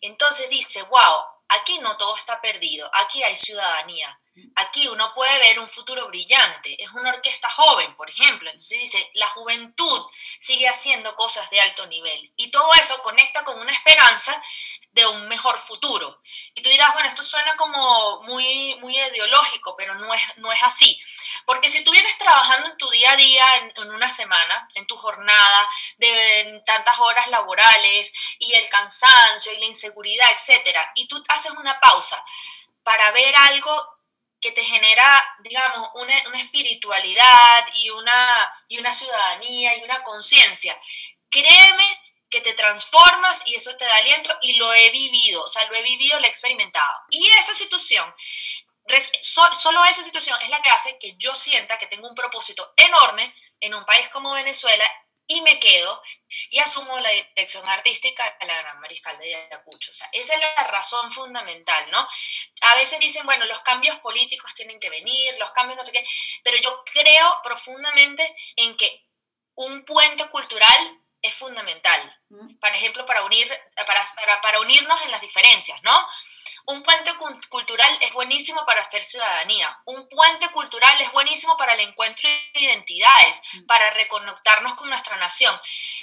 entonces 0.00 0.50
dice, 0.50 0.82
wow, 0.82 1.24
aquí 1.48 1.78
no 1.78 1.96
todo 1.96 2.16
está 2.16 2.40
perdido, 2.40 2.90
aquí 2.94 3.22
hay 3.22 3.36
ciudadanía, 3.36 4.18
Aquí 4.56 4.88
uno 4.88 5.12
puede 5.14 5.38
ver 5.38 5.60
un 5.60 5.68
futuro 5.68 6.08
brillante. 6.08 6.82
Es 6.82 6.90
una 6.90 7.10
orquesta 7.10 7.48
joven, 7.50 7.94
por 7.96 8.10
ejemplo. 8.10 8.50
Entonces 8.50 8.80
dice, 8.80 9.10
la 9.14 9.28
juventud 9.28 10.06
sigue 10.38 10.68
haciendo 10.68 11.14
cosas 11.14 11.48
de 11.50 11.60
alto 11.60 11.86
nivel. 11.86 12.32
Y 12.36 12.50
todo 12.50 12.72
eso 12.74 13.00
conecta 13.02 13.44
con 13.44 13.58
una 13.58 13.72
esperanza 13.72 14.42
de 14.94 15.06
un 15.06 15.26
mejor 15.28 15.58
futuro. 15.58 16.20
Y 16.54 16.62
tú 16.62 16.70
dirás, 16.70 16.92
bueno, 16.94 17.08
esto 17.08 17.22
suena 17.22 17.56
como 17.56 18.22
muy, 18.22 18.76
muy 18.76 18.96
ideológico, 18.96 19.76
pero 19.76 19.94
no 19.96 20.12
es, 20.14 20.22
no 20.36 20.52
es 20.52 20.62
así. 20.62 20.98
Porque 21.46 21.68
si 21.68 21.84
tú 21.84 21.90
vienes 21.90 22.16
trabajando 22.16 22.70
en 22.70 22.76
tu 22.76 22.88
día 22.90 23.12
a 23.12 23.16
día, 23.16 23.56
en, 23.56 23.90
una 23.90 24.08
semana, 24.08 24.68
en 24.74 24.86
tu 24.86 24.96
jornada, 24.96 25.68
de 25.98 26.60
tantas 26.64 26.98
horas 27.00 27.26
laborales, 27.28 28.12
y 28.38 28.54
el 28.54 28.68
cansancio, 28.68 29.52
y 29.52 29.58
la 29.58 29.66
inseguridad, 29.66 30.30
etcétera, 30.32 30.92
y 30.94 31.06
tú 31.08 31.22
haces 31.28 31.52
una 31.52 31.78
pausa 31.80 32.24
para 32.84 33.10
ver 33.12 33.34
algo 33.34 33.93
que 34.44 34.52
te 34.52 34.62
genera, 34.62 35.24
digamos, 35.38 35.88
una, 35.94 36.14
una 36.28 36.38
espiritualidad 36.38 37.64
y 37.72 37.88
una, 37.88 38.52
y 38.68 38.78
una 38.78 38.92
ciudadanía 38.92 39.74
y 39.78 39.82
una 39.84 40.02
conciencia. 40.02 40.78
Créeme 41.30 41.98
que 42.28 42.42
te 42.42 42.52
transformas 42.52 43.40
y 43.46 43.54
eso 43.54 43.74
te 43.78 43.86
da 43.86 43.96
aliento 43.96 44.36
y 44.42 44.56
lo 44.56 44.70
he 44.74 44.90
vivido, 44.90 45.44
o 45.44 45.48
sea, 45.48 45.64
lo 45.64 45.74
he 45.74 45.82
vivido, 45.82 46.20
lo 46.20 46.26
he 46.26 46.28
experimentado. 46.28 46.94
Y 47.08 47.26
esa 47.38 47.54
situación, 47.54 48.14
solo 49.22 49.82
esa 49.86 50.02
situación 50.02 50.38
es 50.42 50.50
la 50.50 50.60
que 50.60 50.68
hace 50.68 50.98
que 50.98 51.14
yo 51.16 51.34
sienta 51.34 51.78
que 51.78 51.86
tengo 51.86 52.06
un 52.06 52.14
propósito 52.14 52.74
enorme 52.76 53.34
en 53.60 53.74
un 53.74 53.86
país 53.86 54.10
como 54.10 54.32
Venezuela 54.32 54.84
y 55.26 55.40
me 55.40 55.58
quedo 55.58 56.02
y 56.50 56.58
asumo 56.58 56.98
la 57.00 57.10
dirección 57.10 57.66
artística 57.68 58.36
de 58.40 58.46
la 58.46 58.60
Gran 58.60 58.80
Mariscal 58.80 59.18
de 59.18 59.34
Ayacucho. 59.34 59.90
O 59.90 59.94
sea, 59.94 60.08
esa 60.12 60.34
es 60.34 60.40
la 60.40 60.64
razón 60.64 61.10
fundamental, 61.10 61.90
¿no? 61.90 62.06
A 62.62 62.74
veces 62.76 63.00
dicen, 63.00 63.24
bueno, 63.24 63.44
los 63.46 63.60
cambios 63.60 63.96
políticos 64.00 64.54
tienen 64.54 64.78
que 64.80 64.90
venir, 64.90 65.36
los 65.38 65.50
cambios 65.52 65.78
no 65.78 65.84
sé 65.84 65.92
qué, 65.92 66.04
pero 66.42 66.56
yo 66.58 66.84
creo 66.92 67.40
profundamente 67.42 68.34
en 68.56 68.76
que 68.76 69.06
un 69.54 69.84
puente 69.84 70.28
cultural 70.28 71.00
es 71.22 71.34
fundamental, 71.34 72.20
mm. 72.28 72.58
por 72.58 72.68
ejemplo, 72.70 73.06
para, 73.06 73.22
unir, 73.22 73.48
para, 73.86 74.04
para, 74.14 74.40
para 74.42 74.60
unirnos 74.60 75.00
en 75.02 75.10
las 75.10 75.22
diferencias, 75.22 75.82
¿no? 75.82 76.08
Un 76.66 76.82
puente 76.82 77.12
cultural 77.48 77.98
es 78.00 78.12
buenísimo 78.12 78.64
para 78.64 78.80
hacer 78.80 79.04
ciudadanía. 79.04 79.78
Un 79.84 80.08
puente 80.08 80.48
cultural 80.50 80.98
es 81.00 81.12
buenísimo 81.12 81.56
para 81.56 81.74
el 81.74 81.80
encuentro 81.80 82.28
de 82.28 82.60
identidades, 82.60 83.42
mm. 83.52 83.66
para 83.66 83.90
reconectarnos 83.90 84.74
con 84.74 84.88
nuestra 84.88 85.16
nación. 85.16 85.54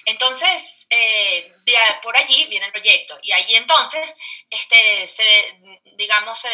Entonces, 0.05 0.87
eh, 0.89 1.53
por 2.03 2.15
allí 2.15 2.45
viene 2.45 2.67
el 2.67 2.71
proyecto. 2.71 3.17
Y 3.21 3.31
allí 3.31 3.55
entonces, 3.55 4.15
este, 4.49 5.07
se, 5.07 5.59
digamos, 5.97 6.39
se 6.39 6.49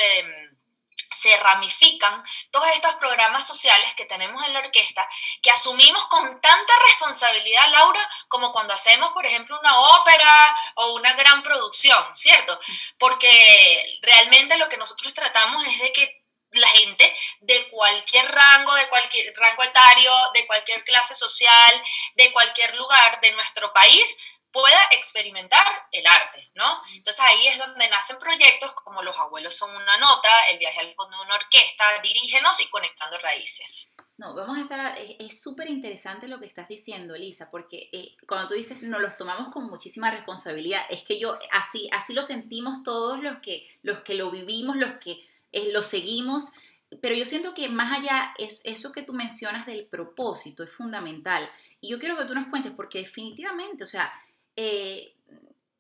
se 1.28 1.38
ramifican 1.38 2.24
todos 2.52 2.68
estos 2.74 2.96
programas 2.96 3.46
sociales 3.46 3.94
que 3.96 4.06
tenemos 4.06 4.44
en 4.46 4.54
la 4.54 4.60
orquesta, 4.60 5.08
que 5.42 5.52
asumimos 5.52 6.06
con 6.06 6.40
tanta 6.40 6.74
responsabilidad, 6.88 7.70
Laura, 7.72 8.10
como 8.28 8.52
cuando 8.52 8.74
hacemos, 8.74 9.12
por 9.12 9.26
ejemplo, 9.26 9.60
una 9.60 9.78
ópera 9.78 10.56
o 10.76 10.94
una 10.94 11.14
gran 11.14 11.44
producción, 11.44 12.04
¿cierto? 12.16 12.58
Porque 12.98 14.00
realmente 14.02 14.58
lo 14.58 14.70
que 14.70 14.78
nosotros 14.78 15.14
tratamos 15.14 15.66
es 15.66 15.80
de 15.80 15.92
que 15.92 16.24
la 16.52 16.70
gente 16.70 17.14
de 17.42 17.68
cualquier 17.70 18.32
rango, 18.32 18.74
de 18.76 18.88
cualquier 18.88 19.36
rango 19.36 19.64
etario, 19.64 20.12
de 20.34 20.48
cualquier 20.48 20.84
clase 20.86 21.14
social, 21.14 21.84
de 22.16 22.32
cualquier 22.32 22.74
lugar 22.76 23.20
de 23.20 23.34
nuestro 23.34 23.74
país, 23.74 24.18
pueda 24.60 24.80
experimentar 24.92 25.66
el 25.92 26.08
arte, 26.08 26.50
¿no? 26.56 26.82
Entonces 26.96 27.24
ahí 27.24 27.48
es 27.48 27.60
donde 27.60 27.88
nacen 27.90 28.18
proyectos 28.18 28.74
como 28.74 29.04
Los 29.04 29.16
abuelos 29.18 29.54
son 29.54 29.76
una 29.76 29.98
nota, 29.98 30.30
El 30.50 30.58
viaje 30.58 30.80
al 30.80 30.94
fondo 30.94 31.16
de 31.16 31.26
una 31.26 31.36
orquesta, 31.36 31.84
Dirígenos 32.02 32.60
y 32.60 32.70
Conectando 32.70 33.20
Raíces. 33.20 33.92
No, 34.18 34.34
vamos 34.34 34.58
a 34.58 34.62
estar, 34.62 34.98
es 34.98 35.44
súper 35.44 35.70
interesante 35.70 36.28
lo 36.28 36.40
que 36.40 36.48
estás 36.48 36.68
diciendo, 36.68 37.14
Elisa, 37.14 37.52
porque 37.52 37.90
eh, 37.94 38.16
cuando 38.28 38.48
tú 38.48 38.56
dices 38.56 38.82
nos 38.82 39.00
los 39.00 39.16
tomamos 39.16 39.54
con 39.54 39.70
muchísima 39.70 40.10
responsabilidad, 40.10 40.82
es 40.90 41.04
que 41.04 41.20
yo 41.20 41.38
así, 41.52 41.88
así 41.92 42.14
lo 42.14 42.24
sentimos 42.24 42.82
todos 42.82 43.22
los 43.22 43.38
que, 43.44 43.68
los 43.84 44.00
que 44.00 44.16
lo 44.16 44.32
vivimos, 44.32 44.76
los 44.76 44.94
que 45.00 45.24
eh, 45.52 45.72
lo 45.72 45.84
seguimos, 45.84 46.54
pero 47.00 47.14
yo 47.14 47.28
siento 47.28 47.54
que 47.54 47.70
más 47.70 48.00
allá 48.00 48.34
es 48.40 48.62
eso 48.66 48.92
que 48.92 49.04
tú 49.04 49.14
mencionas 49.14 49.68
del 49.68 49.86
propósito 49.86 50.64
es 50.64 50.72
fundamental. 50.72 51.48
Y 51.80 51.90
yo 51.90 52.00
quiero 52.00 52.18
que 52.18 52.26
tú 52.26 52.34
nos 52.34 52.48
cuentes, 52.48 52.72
porque 52.72 53.00
definitivamente, 53.00 53.84
o 53.84 53.88
sea, 53.88 54.12
eh, 54.58 55.14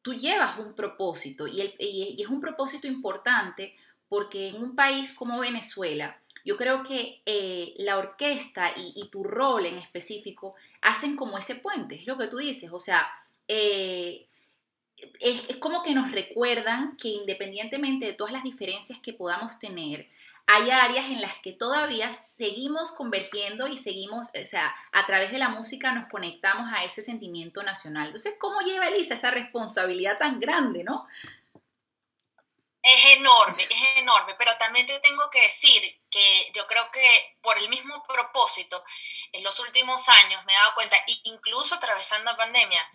tú 0.01 0.13
llevas 0.13 0.57
un 0.59 0.73
propósito 0.73 1.47
y, 1.47 1.59
es 2.17 2.27
un 2.29 2.39
propósito 2.39 2.87
importante 2.87 3.75
porque 4.07 4.47
en 4.47 4.63
un 4.63 4.73
país 4.73 5.13
como 5.13 5.39
Venezuela, 5.39 6.21
yo 6.45 6.55
creo 6.55 6.81
que 6.83 7.21
eh, 7.25 7.73
la 7.79 7.97
orquesta 7.97 8.71
y, 8.77 9.09
tu 9.09 9.25
rol 9.25 9.65
en 9.65 9.77
específico 9.77 10.55
hacen 10.81 11.17
como 11.17 11.37
ese 11.37 11.55
puente, 11.55 11.95
es 11.95 12.07
lo 12.07 12.17
que 12.17 12.27
tú 12.27 12.37
dices, 12.37 12.69
o 12.71 12.79
sea, 12.79 13.05
eh, 13.49 14.27
es, 15.19 15.57
como 15.57 15.83
que 15.83 15.93
nos 15.93 16.11
recuerdan 16.11 16.95
que 16.95 17.09
independientemente 17.09 18.05
de 18.05 18.13
todas 18.13 18.31
las 18.31 18.43
diferencias 18.43 18.99
que 18.99 19.11
podamos 19.11 19.59
tener, 19.59 20.07
hay 20.47 20.71
áreas 20.71 21.05
en 21.07 21.21
las 21.21 21.35
que 21.39 21.53
todavía 21.53 22.13
seguimos 22.13 22.91
convergiendo 22.91 23.67
y 23.67 23.77
seguimos, 23.77 24.29
o 24.29 24.45
sea, 24.45 24.73
a 24.93 25.05
través 25.05 25.31
de 25.31 25.37
la 25.37 25.49
música 25.49 25.91
nos 25.91 26.09
conectamos 26.09 26.71
a 26.73 26.83
ese 26.83 27.03
sentimiento 27.03 27.63
nacional. 27.63 28.07
Entonces, 28.07 28.35
¿cómo 28.39 28.61
lleva 28.61 28.87
Elisa 28.87 29.13
esa 29.13 29.31
responsabilidad 29.31 30.17
tan 30.17 30.39
grande, 30.39 30.83
no? 30.83 31.05
es 32.87 33.05
enorme, 33.17 33.63
es 33.63 33.97
enorme, 33.97 34.35
pero 34.35 34.55
también 34.57 34.85
te 34.85 34.97
tengo 35.01 35.29
que 35.29 35.41
decir 35.41 36.01
que 36.09 36.51
yo 36.55 36.65
creo 36.67 36.89
que 36.89 37.37
por 37.41 37.57
el 37.57 37.67
mismo 37.67 38.01
propósito, 38.03 38.81
en 39.33 39.43
los 39.43 39.59
últimos 39.59 40.07
años 40.07 40.43
me 40.45 40.53
he 40.53 40.55
dado 40.55 40.73
cuenta, 40.73 40.95
incluso 41.23 41.75
atravesando 41.75 42.31
la 42.31 42.37
pandemia, 42.37 42.89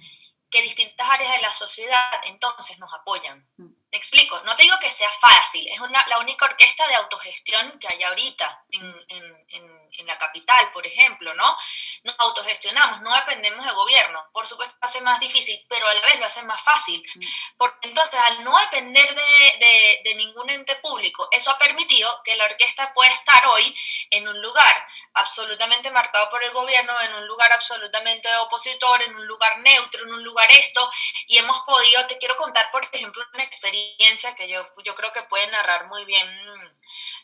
que 0.49 0.63
distintas 0.63 1.09
áreas 1.11 1.33
de 1.33 1.43
la 1.43 1.53
sociedad 1.53 2.11
entonces 2.25 2.79
nos 2.79 2.93
apoyan. 2.95 3.47
Mm. 3.59 3.82
Me 3.93 3.99
explico, 3.99 4.41
no 4.45 4.57
te 4.57 4.63
digo 4.63 4.77
que 4.81 4.91
sea 4.91 5.11
fácil, 5.11 5.69
es 5.69 5.79
la 6.09 6.19
única 6.19 6.47
orquesta 6.47 6.89
de 6.89 6.95
autogestión 6.95 7.79
que 7.79 7.89
hay 7.89 8.03
ahorita 8.03 8.65
en, 8.71 8.83
en, 9.09 9.47
en, 9.51 9.82
en, 9.99 10.07
la 10.07 10.19
capital, 10.19 10.73
por 10.73 10.87
ejemplo, 10.87 11.33
¿no? 11.35 11.57
Nos 12.03 12.15
autogestionamos, 12.19 13.01
no 13.03 13.15
dependemos 13.15 13.65
de 13.65 13.73
gobierno. 13.73 14.29
Por 14.33 14.47
supuesto, 14.47 14.75
lo 14.81 14.87
hace 14.87 15.01
más 15.01 15.21
difícil, 15.21 15.65
pero 15.69 15.87
a 15.87 15.95
la 15.95 16.01
vez 16.01 16.19
lo 16.19 16.27
hace 16.27 16.43
más 16.43 16.61
fácil. 16.61 17.05
Mm. 17.15 17.21
Porque 17.57 17.89
entonces, 17.89 18.21
al 18.25 18.45
no 18.45 18.59
depender 18.59 19.15
de, 19.15 19.59
de, 19.59 20.01
de 20.05 20.15
ningún 20.17 20.51
ente 20.51 20.77
público, 20.77 21.29
eso 21.33 21.51
ha 21.51 21.59
permitido 21.59 22.21
que 22.25 22.37
la 22.37 22.45
orquesta 22.45 22.93
pueda 22.93 23.13
estar 23.13 23.47
hoy 23.47 23.75
en 24.11 24.27
un 24.29 24.41
lugar 24.41 24.87
absolutamente 25.15 25.91
marcado 25.91 26.29
por 26.31 26.43
el 26.43 26.51
gobierno, 26.53 27.01
en 27.01 27.15
un 27.15 27.27
lugar 27.27 27.53
absolutamente 27.53 28.29
opositor, 28.37 29.03
en 29.03 29.15
un 29.15 29.27
lugar 29.27 29.59
neutro, 29.59 30.05
en 30.05 30.13
un 30.13 30.25
lugar 30.25 30.51
esto, 30.53 30.91
y 31.27 31.39
hemos 31.39 31.61
podido, 31.61 32.07
te 32.07 32.19
quiero 32.19 32.37
contar, 32.37 32.71
por 32.71 32.85
ejemplo, 32.93 33.25
una 33.35 33.45
experiencia 33.45 34.35
que 34.35 34.49
yo, 34.49 34.67
yo 34.85 34.95
creo 34.95 35.13
que 35.13 35.23
puede 35.23 35.47
narrar 35.49 35.87
muy 35.87 36.05
bien 36.05 36.29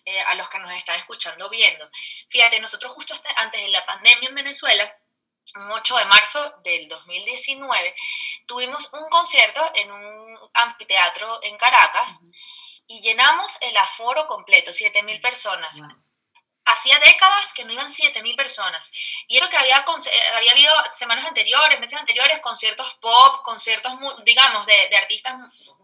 eh, 0.04 0.20
a 0.22 0.34
los 0.34 0.48
que 0.48 0.58
nos 0.58 0.72
están 0.72 0.98
escuchando 0.98 1.48
viendo. 1.48 1.88
Fíjate, 2.28 2.58
nosotros 2.61 2.93
justo 2.93 3.15
antes 3.37 3.61
de 3.61 3.69
la 3.69 3.85
pandemia 3.85 4.29
en 4.29 4.35
Venezuela, 4.35 4.97
un 5.55 5.71
8 5.71 5.97
de 5.97 6.05
marzo 6.05 6.61
del 6.62 6.88
2019, 6.88 7.95
tuvimos 8.47 8.93
un 8.93 9.09
concierto 9.09 9.71
en 9.75 9.91
un 9.91 10.38
anfiteatro 10.55 11.41
en 11.43 11.57
Caracas 11.57 12.21
y 12.87 13.00
llenamos 13.00 13.59
el 13.62 13.77
aforo 13.77 14.27
completo, 14.27 14.71
7.000 14.71 15.21
personas 15.21 15.81
hacía 16.69 16.99
décadas 16.99 17.53
que 17.53 17.65
no 17.65 17.73
iban 17.73 17.88
7.000 17.88 18.37
personas. 18.37 18.93
Y 19.27 19.38
eso 19.38 19.49
que 19.49 19.57
había, 19.57 19.79
eh, 19.79 20.23
había 20.37 20.53
habido 20.53 20.75
semanas 20.95 21.27
anteriores, 21.27 21.81
meses 21.81 21.99
anteriores, 21.99 22.41
conciertos 22.41 22.95
pop, 23.00 23.43
conciertos, 23.43 23.93
digamos, 24.25 24.67
de, 24.67 24.88
de 24.88 24.97
artistas 24.97 25.35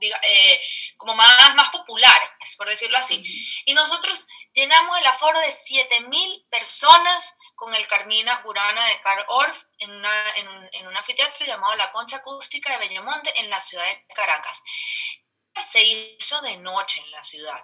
eh, 0.00 0.60
como 0.96 1.14
más, 1.14 1.54
más 1.54 1.70
populares, 1.70 2.28
por 2.56 2.68
decirlo 2.68 2.98
así. 2.98 3.22
Y 3.64 3.72
nosotros 3.72 4.26
llenamos 4.54 4.98
el 4.98 5.06
aforo 5.06 5.38
de 5.40 5.48
7.000 5.48 6.48
personas 6.48 7.34
con 7.54 7.74
el 7.74 7.86
Carmina 7.86 8.40
Burana 8.44 8.86
de 8.88 9.00
Carl 9.00 9.24
Orff 9.28 9.64
en, 9.78 9.90
una, 9.90 10.36
en, 10.36 10.48
un, 10.48 10.68
en 10.72 10.86
un 10.86 10.96
anfiteatro 10.96 11.44
llamado 11.46 11.74
La 11.76 11.92
Concha 11.92 12.16
Acústica 12.16 12.72
de 12.72 12.88
Bellomonte 12.88 13.32
en 13.38 13.50
la 13.50 13.60
ciudad 13.60 13.84
de 13.84 14.14
Caracas. 14.14 14.62
Se 15.62 15.82
hizo 15.82 16.40
de 16.42 16.56
noche 16.56 17.00
en 17.00 17.10
la 17.10 17.22
ciudad. 17.22 17.62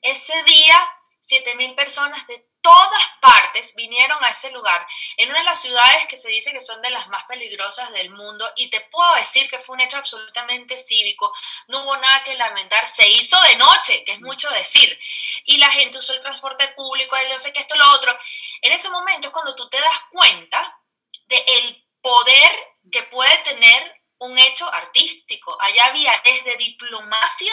Ese 0.00 0.42
día, 0.44 0.76
7.000 1.20 1.74
personas 1.74 2.26
de 2.26 2.51
todas 2.62 3.02
partes 3.20 3.74
vinieron 3.74 4.22
a 4.24 4.30
ese 4.30 4.50
lugar, 4.52 4.86
en 5.16 5.28
una 5.28 5.40
de 5.40 5.44
las 5.44 5.60
ciudades 5.60 6.06
que 6.08 6.16
se 6.16 6.28
dice 6.28 6.52
que 6.52 6.60
son 6.60 6.80
de 6.80 6.90
las 6.90 7.08
más 7.08 7.24
peligrosas 7.24 7.90
del 7.92 8.10
mundo, 8.10 8.48
y 8.56 8.70
te 8.70 8.80
puedo 8.80 9.14
decir 9.16 9.50
que 9.50 9.58
fue 9.58 9.74
un 9.74 9.80
hecho 9.80 9.98
absolutamente 9.98 10.78
cívico, 10.78 11.32
no 11.68 11.82
hubo 11.82 11.96
nada 11.96 12.22
que 12.22 12.36
lamentar, 12.36 12.86
se 12.86 13.08
hizo 13.08 13.38
de 13.42 13.56
noche, 13.56 14.04
que 14.04 14.12
es 14.12 14.20
mucho 14.20 14.48
decir, 14.50 14.98
y 15.44 15.58
la 15.58 15.70
gente 15.70 15.98
usó 15.98 16.14
el 16.14 16.20
transporte 16.20 16.68
público, 16.68 17.16
no 17.30 17.38
sé 17.38 17.52
qué, 17.52 17.60
esto, 17.60 17.76
lo 17.76 17.90
otro. 17.92 18.16
En 18.60 18.72
ese 18.72 18.88
momento 18.90 19.28
es 19.28 19.32
cuando 19.32 19.54
tú 19.54 19.68
te 19.68 19.80
das 19.80 20.00
cuenta 20.10 20.80
del 21.26 21.42
el 21.46 21.86
poder 22.00 22.50
que 22.90 23.02
puede 23.04 23.36
tener 23.38 24.01
un 24.22 24.38
hecho 24.38 24.72
artístico. 24.72 25.56
Allá 25.60 25.86
había 25.86 26.12
desde 26.24 26.56
diplomacia 26.56 27.52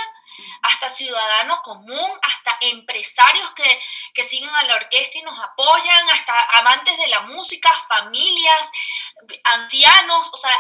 hasta 0.62 0.90
ciudadano 0.90 1.62
común, 1.62 2.12
hasta 2.22 2.58
empresarios 2.62 3.52
que, 3.52 3.82
que 4.14 4.24
siguen 4.24 4.50
a 4.56 4.64
la 4.64 4.76
orquesta 4.76 5.18
y 5.18 5.24
nos 5.24 5.38
apoyan, 5.38 6.10
hasta 6.12 6.34
amantes 6.60 6.98
de 6.98 7.08
la 7.08 7.22
música, 7.22 7.72
familias, 7.88 8.72
ancianos, 9.44 10.30
o 10.34 10.38
sea, 10.38 10.58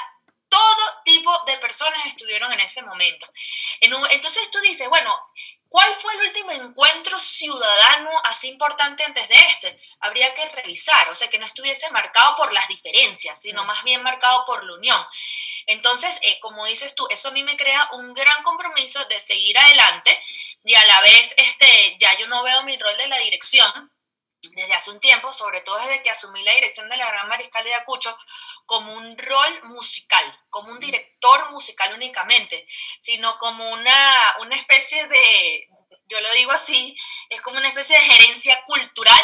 todo 0.49 1.01
tipo 1.05 1.31
de 1.45 1.57
personas 1.57 2.05
estuvieron 2.05 2.51
en 2.51 2.59
ese 2.59 2.81
momento. 2.81 3.31
entonces 3.79 4.49
tú 4.51 4.59
dices, 4.59 4.89
bueno, 4.89 5.13
¿Cuál 5.69 5.93
fue 6.01 6.11
el 6.15 6.21
último 6.21 6.51
encuentro 6.51 7.19
ciudadano 7.19 8.09
así 8.25 8.47
importante 8.47 9.03
antes 9.03 9.29
de 9.29 9.35
este? 9.49 9.79
Habría 9.99 10.33
que 10.33 10.45
revisar, 10.47 11.07
o 11.09 11.15
sea, 11.15 11.29
que 11.29 11.37
no 11.37 11.45
estuviese 11.45 11.91
marcado 11.91 12.35
por 12.35 12.51
las 12.51 12.67
diferencias, 12.67 13.39
sino 13.39 13.63
más 13.65 13.83
bien 13.83 14.01
marcado 14.01 14.45
por 14.45 14.65
la 14.65 14.73
unión. 14.73 14.99
Entonces, 15.67 16.19
eh, 16.23 16.39
como 16.39 16.65
dices 16.65 16.95
tú, 16.95 17.07
eso 17.11 17.27
a 17.27 17.31
mí 17.31 17.43
me 17.43 17.55
crea 17.55 17.87
un 17.93 18.15
gran 18.15 18.41
compromiso 18.41 19.05
de 19.05 19.21
seguir 19.21 19.59
adelante 19.59 20.19
y 20.63 20.73
a 20.73 20.85
la 20.87 21.01
vez, 21.01 21.35
este, 21.37 21.95
ya 21.99 22.17
yo 22.17 22.27
no 22.27 22.41
veo 22.41 22.63
mi 22.63 22.75
rol 22.77 22.97
de 22.97 23.07
la 23.07 23.19
dirección 23.19 23.91
desde 24.59 24.73
hace 24.73 24.91
un 24.91 24.99
tiempo, 24.99 25.31
sobre 25.31 25.61
todo 25.61 25.77
desde 25.79 26.03
que 26.03 26.09
asumí 26.09 26.43
la 26.43 26.53
dirección 26.53 26.89
de 26.89 26.97
la 26.97 27.07
Gran 27.07 27.27
Mariscal 27.27 27.63
de 27.63 27.75
Acucho, 27.75 28.17
como 28.65 28.93
un 28.93 29.17
rol 29.17 29.63
musical, 29.63 30.23
como 30.49 30.71
un 30.71 30.79
director 30.79 31.51
musical 31.51 31.93
únicamente, 31.93 32.67
sino 32.99 33.37
como 33.37 33.69
una, 33.71 34.35
una 34.41 34.55
especie 34.55 35.07
de, 35.07 35.69
yo 36.09 36.19
lo 36.21 36.31
digo 36.33 36.51
así, 36.51 36.97
es 37.29 37.39
como 37.41 37.57
una 37.57 37.69
especie 37.69 37.97
de 37.97 38.03
gerencia 38.03 38.63
cultural 38.65 39.21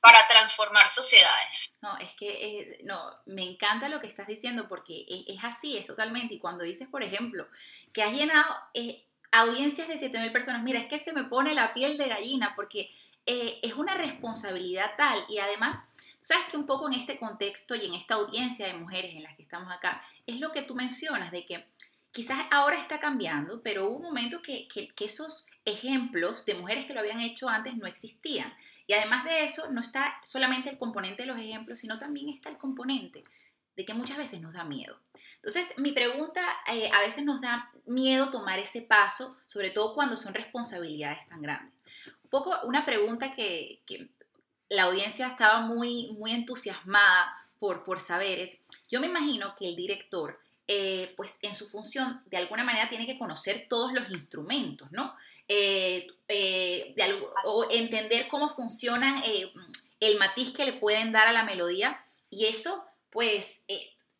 para 0.00 0.26
transformar 0.26 0.88
sociedades. 0.88 1.74
No, 1.80 1.96
es 1.98 2.12
que 2.12 2.28
eh, 2.28 2.78
no, 2.84 3.00
me 3.26 3.42
encanta 3.42 3.88
lo 3.88 4.00
que 4.00 4.06
estás 4.06 4.26
diciendo 4.26 4.68
porque 4.68 5.04
es, 5.26 5.42
así, 5.44 5.76
es 5.76 5.86
totalmente. 5.86 6.34
Y 6.34 6.38
cuando 6.38 6.64
dices, 6.64 6.88
por 6.88 7.02
ejemplo, 7.02 7.48
que 7.92 8.02
has 8.02 8.12
llenado 8.12 8.54
eh, 8.74 9.06
audiencias 9.32 9.88
de 9.88 9.94
7.000 9.94 10.32
personas, 10.32 10.62
mira, 10.62 10.78
es 10.78 10.86
que 10.86 10.98
se 10.98 11.12
me 11.12 11.24
pone 11.24 11.54
la 11.54 11.72
piel 11.72 11.96
de 11.96 12.08
gallina 12.08 12.54
porque 12.54 12.94
eh, 13.26 13.58
es 13.62 13.74
una 13.74 13.94
responsabilidad 13.94 14.92
tal 14.96 15.24
y 15.28 15.38
además, 15.38 15.90
sabes 16.20 16.44
que 16.46 16.56
un 16.56 16.66
poco 16.66 16.88
en 16.88 16.94
este 16.94 17.18
contexto 17.18 17.74
y 17.74 17.84
en 17.86 17.94
esta 17.94 18.14
audiencia 18.14 18.66
de 18.66 18.74
mujeres 18.74 19.14
en 19.14 19.24
las 19.24 19.36
que 19.36 19.42
estamos 19.42 19.72
acá, 19.72 20.00
es 20.26 20.38
lo 20.38 20.52
que 20.52 20.62
tú 20.62 20.74
mencionas 20.74 21.32
de 21.32 21.44
que 21.44 21.66
quizás 22.12 22.46
ahora 22.50 22.76
está 22.76 22.98
cambiando, 22.98 23.62
pero 23.62 23.88
hubo 23.88 23.96
un 23.96 24.04
momento 24.04 24.40
que, 24.40 24.66
que, 24.68 25.04
esos 25.04 25.48
ejemplos 25.66 26.46
de 26.46 26.54
mujeres 26.54 26.86
que 26.86 26.94
lo 26.94 27.00
habían 27.00 27.20
hecho 27.20 27.48
antes 27.48 27.76
no 27.76 27.86
existían. 27.86 28.50
Y 28.86 28.94
además 28.94 29.24
de 29.24 29.44
eso, 29.44 29.70
no 29.70 29.82
está 29.82 30.18
solamente 30.22 30.70
el 30.70 30.78
componente 30.78 31.24
de 31.24 31.26
los 31.26 31.38
ejemplos, 31.38 31.80
sino 31.80 31.98
también 31.98 32.30
está 32.30 32.48
el 32.48 32.56
componente 32.56 33.22
de 33.76 33.84
que 33.84 33.92
muchas 33.92 34.16
veces 34.16 34.40
nos 34.40 34.54
da 34.54 34.64
miedo. 34.64 34.98
Entonces, 35.36 35.74
mi 35.78 35.92
pregunta, 35.92 36.40
eh, 36.72 36.90
a 36.94 37.00
veces 37.00 37.24
nos 37.24 37.42
da 37.42 37.70
miedo 37.84 38.30
tomar 38.30 38.58
ese 38.58 38.80
paso, 38.80 39.36
sobre 39.44 39.70
todo 39.70 39.94
cuando 39.94 40.16
son 40.16 40.32
responsabilidades 40.32 41.28
tan 41.28 41.42
grandes. 41.42 41.74
Un 42.26 42.30
poco 42.30 42.58
una 42.64 42.84
pregunta 42.84 43.34
que, 43.34 43.80
que 43.86 44.08
la 44.68 44.84
audiencia 44.84 45.28
estaba 45.28 45.60
muy, 45.60 46.12
muy 46.18 46.32
entusiasmada 46.32 47.32
por, 47.60 47.84
por 47.84 48.00
saber 48.00 48.40
es, 48.40 48.60
yo 48.90 49.00
me 49.00 49.06
imagino 49.06 49.54
que 49.56 49.68
el 49.68 49.76
director 49.76 50.38
eh, 50.68 51.14
pues 51.16 51.38
en 51.42 51.54
su 51.54 51.68
función 51.68 52.22
de 52.26 52.38
alguna 52.38 52.64
manera 52.64 52.88
tiene 52.88 53.06
que 53.06 53.18
conocer 53.18 53.66
todos 53.68 53.92
los 53.92 54.10
instrumentos, 54.10 54.90
¿no? 54.90 55.14
Eh, 55.48 56.08
eh, 56.26 56.94
o 57.44 57.68
entender 57.70 58.26
cómo 58.26 58.52
funcionan 58.52 59.22
el 60.00 60.18
matiz 60.18 60.52
que 60.52 60.66
le 60.66 60.72
pueden 60.72 61.12
dar 61.12 61.28
a 61.28 61.32
la 61.32 61.44
melodía 61.44 62.04
y 62.30 62.46
eso 62.46 62.84
pues 63.10 63.64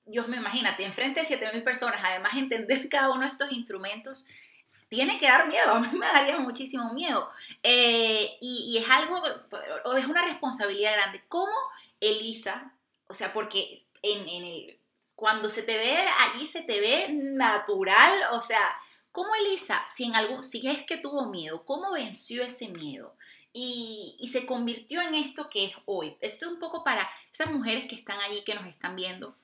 Dios 0.04 0.28
me 0.28 0.36
imagínate, 0.36 0.84
enfrente 0.84 1.20
de 1.20 1.26
7.000 1.26 1.64
personas, 1.64 2.00
además 2.04 2.34
entender 2.36 2.88
cada 2.90 3.10
uno 3.10 3.22
de 3.22 3.30
estos 3.30 3.50
instrumentos, 3.50 4.26
tiene 4.88 5.18
que 5.18 5.26
dar 5.26 5.48
miedo, 5.48 5.70
a 5.74 5.80
mí 5.80 5.98
me 5.98 6.06
daría 6.06 6.38
muchísimo 6.38 6.92
miedo. 6.92 7.30
Eh, 7.62 8.36
y, 8.40 8.78
es 8.78 8.88
algo, 8.88 9.20
es 9.96 10.06
una 10.06 10.24
responsabilidad 10.24 10.92
grande. 10.92 11.24
¿Cómo 11.28 11.56
Elisa, 12.00 12.72
o 13.08 13.14
sea, 13.14 13.32
porque 13.32 13.84
en, 14.02 14.28
el, 14.28 14.78
cuando 15.14 15.48
se 15.48 15.62
te 15.62 15.76
ve 15.76 15.96
allí, 16.20 16.46
se 16.46 16.62
te 16.62 16.80
ve 16.80 17.08
natural, 17.10 18.12
o 18.32 18.42
sea, 18.42 18.60
¿cómo 19.12 19.34
Elisa, 19.34 19.84
si, 19.88 20.04
en 20.04 20.14
algo, 20.14 20.42
si 20.42 20.66
es 20.68 20.84
que 20.84 20.98
tuvo 20.98 21.26
miedo, 21.26 21.64
cómo 21.64 21.92
venció 21.92 22.42
ese 22.42 22.68
miedo? 22.68 23.16
Y, 23.52 24.16
y, 24.20 24.28
se 24.28 24.44
convirtió 24.44 25.00
en 25.00 25.14
esto 25.14 25.48
que 25.48 25.64
es 25.64 25.72
hoy. 25.86 26.14
Esto 26.20 26.44
es 26.44 26.52
un 26.52 26.60
poco 26.60 26.84
para 26.84 27.08
esas 27.32 27.50
mujeres 27.50 27.86
que 27.86 27.94
están 27.94 28.20
allí, 28.20 28.44
que 28.44 28.54
nos 28.54 28.66
están 28.66 28.96
viendo, 28.96 29.34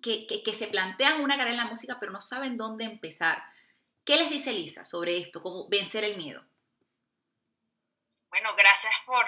que, 0.00 0.26
que, 0.26 0.42
que 0.42 0.54
se 0.54 0.68
plantean 0.68 1.20
una 1.20 1.36
carrera 1.36 1.50
en 1.50 1.64
la 1.64 1.70
música, 1.70 1.98
pero 2.00 2.12
no 2.12 2.22
saben 2.22 2.56
dónde 2.56 2.84
empezar. 2.84 3.42
¿Qué 4.04 4.16
les 4.16 4.30
dice 4.30 4.50
Elisa 4.50 4.84
sobre 4.84 5.18
esto, 5.18 5.42
cómo 5.42 5.68
vencer 5.68 6.04
el 6.04 6.16
miedo? 6.16 6.44
Bueno, 8.28 8.54
gracias 8.56 8.94
por, 9.04 9.26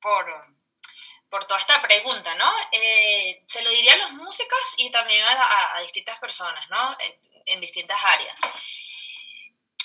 por, 0.00 1.46
toda 1.46 1.60
esta 1.60 1.82
pregunta, 1.82 2.34
¿no? 2.36 2.52
Eh, 2.72 3.42
se 3.46 3.62
lo 3.62 3.70
diría 3.70 3.94
a 3.94 3.98
los 3.98 4.12
músicos 4.12 4.74
y 4.78 4.90
también 4.90 5.22
a, 5.26 5.80
distintas 5.82 6.18
personas, 6.18 6.68
¿no? 6.70 6.96
en 7.46 7.60
distintas 7.60 7.98
áreas. 8.04 8.40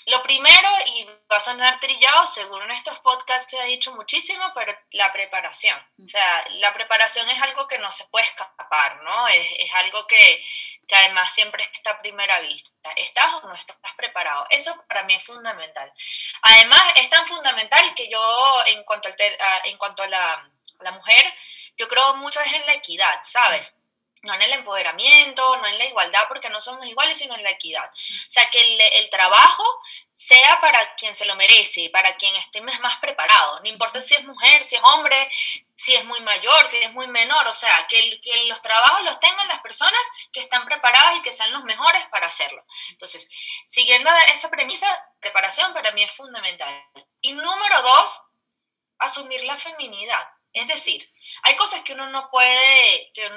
Lo 0.07 0.21
primero, 0.21 0.69
y 0.85 1.03
va 1.31 1.37
a 1.37 1.39
sonar 1.39 1.79
trillado, 1.79 2.25
según 2.27 2.69
estos 2.69 2.99
podcasts 2.99 3.49
se 3.49 3.59
ha 3.59 3.63
dicho 3.63 3.93
muchísimo, 3.95 4.43
pero 4.53 4.77
la 4.91 5.11
preparación. 5.11 5.79
O 6.01 6.05
sea, 6.05 6.45
la 6.51 6.73
preparación 6.73 7.27
es 7.29 7.41
algo 7.41 7.67
que 7.67 7.79
no 7.79 7.91
se 7.91 8.05
puede 8.05 8.25
escapar, 8.25 9.01
¿no? 9.03 9.27
Es, 9.29 9.47
es 9.57 9.73
algo 9.73 10.05
que, 10.05 10.45
que, 10.87 10.95
además 10.95 11.33
siempre 11.33 11.67
está 11.73 11.91
a 11.91 12.01
primera 12.01 12.39
vista. 12.41 12.91
¿Estás 12.97 13.33
o 13.33 13.47
no 13.47 13.55
estás 13.55 13.77
preparado? 13.95 14.45
Eso 14.51 14.75
para 14.87 15.03
mí 15.05 15.15
es 15.15 15.23
fundamental. 15.23 15.91
Además, 16.43 16.81
es 16.97 17.09
tan 17.09 17.25
fundamental 17.25 17.95
que 17.95 18.07
yo, 18.07 18.63
en 18.67 18.83
cuanto, 18.83 19.09
al 19.09 19.15
en 19.63 19.77
cuanto 19.77 20.03
a 20.03 20.07
la, 20.07 20.51
la 20.81 20.91
mujer, 20.91 21.33
yo 21.77 21.87
creo 21.87 22.15
mucho 22.15 22.39
es 22.41 22.53
en 22.53 22.65
la 22.67 22.73
equidad, 22.73 23.19
¿sabes? 23.23 23.79
No 24.25 24.33
en 24.33 24.41
el 24.41 24.53
empoderamiento, 24.53 25.57
no 25.57 25.67
en 25.67 25.77
la 25.77 25.85
igualdad, 25.85 26.25
porque 26.27 26.49
no 26.49 26.59
somos 26.59 26.85
iguales, 26.85 27.17
sino 27.17 27.35
en 27.35 27.43
la 27.43 27.51
equidad. 27.51 27.89
O 27.89 28.29
sea, 28.29 28.49
que 28.49 28.59
el, 28.99 29.09
trabajo 29.09 29.63
sea 30.11 30.59
para 30.59 30.95
quien 30.95 31.15
se 31.15 31.25
lo 31.25 31.35
merece, 31.35 31.89
para 31.91 32.15
quien 32.17 32.35
esté 32.35 32.59
más 32.59 32.97
preparado, 32.99 33.61
no 33.61 33.69
importa 33.69 34.01
si 34.01 34.15
es 34.15 34.23
mujer, 34.25 34.63
si 34.63 34.75
es 34.75 34.81
hombre, 34.83 35.29
si 35.75 35.95
es 35.95 36.03
muy 36.05 36.19
mayor, 36.21 36.67
si 36.67 36.77
es 36.77 36.91
muy 36.91 37.07
menor, 37.07 37.47
o 37.47 37.53
sea, 37.53 37.87
que, 37.87 38.19
que 38.21 38.43
los 38.45 38.61
trabajos 38.61 39.03
los 39.05 39.19
tengan 39.19 39.47
las 39.47 39.59
personas 39.61 40.01
que 40.33 40.41
están 40.41 40.65
preparadas 40.65 41.17
y 41.17 41.21
que 41.21 41.31
sean 41.31 41.53
los 41.53 41.63
mejores 41.63 42.05
para 42.07 42.27
hacerlo. 42.27 42.65
Entonces, 42.89 43.29
siguiendo 43.63 44.09
esa 44.33 44.49
premisa, 44.49 44.87
preparación 45.19 45.73
para 45.73 45.91
mí 45.91 46.03
es 46.03 46.11
fundamental. 46.11 46.83
Y 47.21 47.33
número 47.33 47.81
dos, 47.81 48.21
asumir 48.99 49.43
la 49.43 49.57
feminidad. 49.57 50.34
Es 50.55 50.67
decir, 50.69 51.07
hay 51.43 51.55
cosas 51.57 51.81
que 51.81 51.91
uno 51.91 52.09
no 52.09 52.29
puede, 52.31 53.11
que 53.13 53.29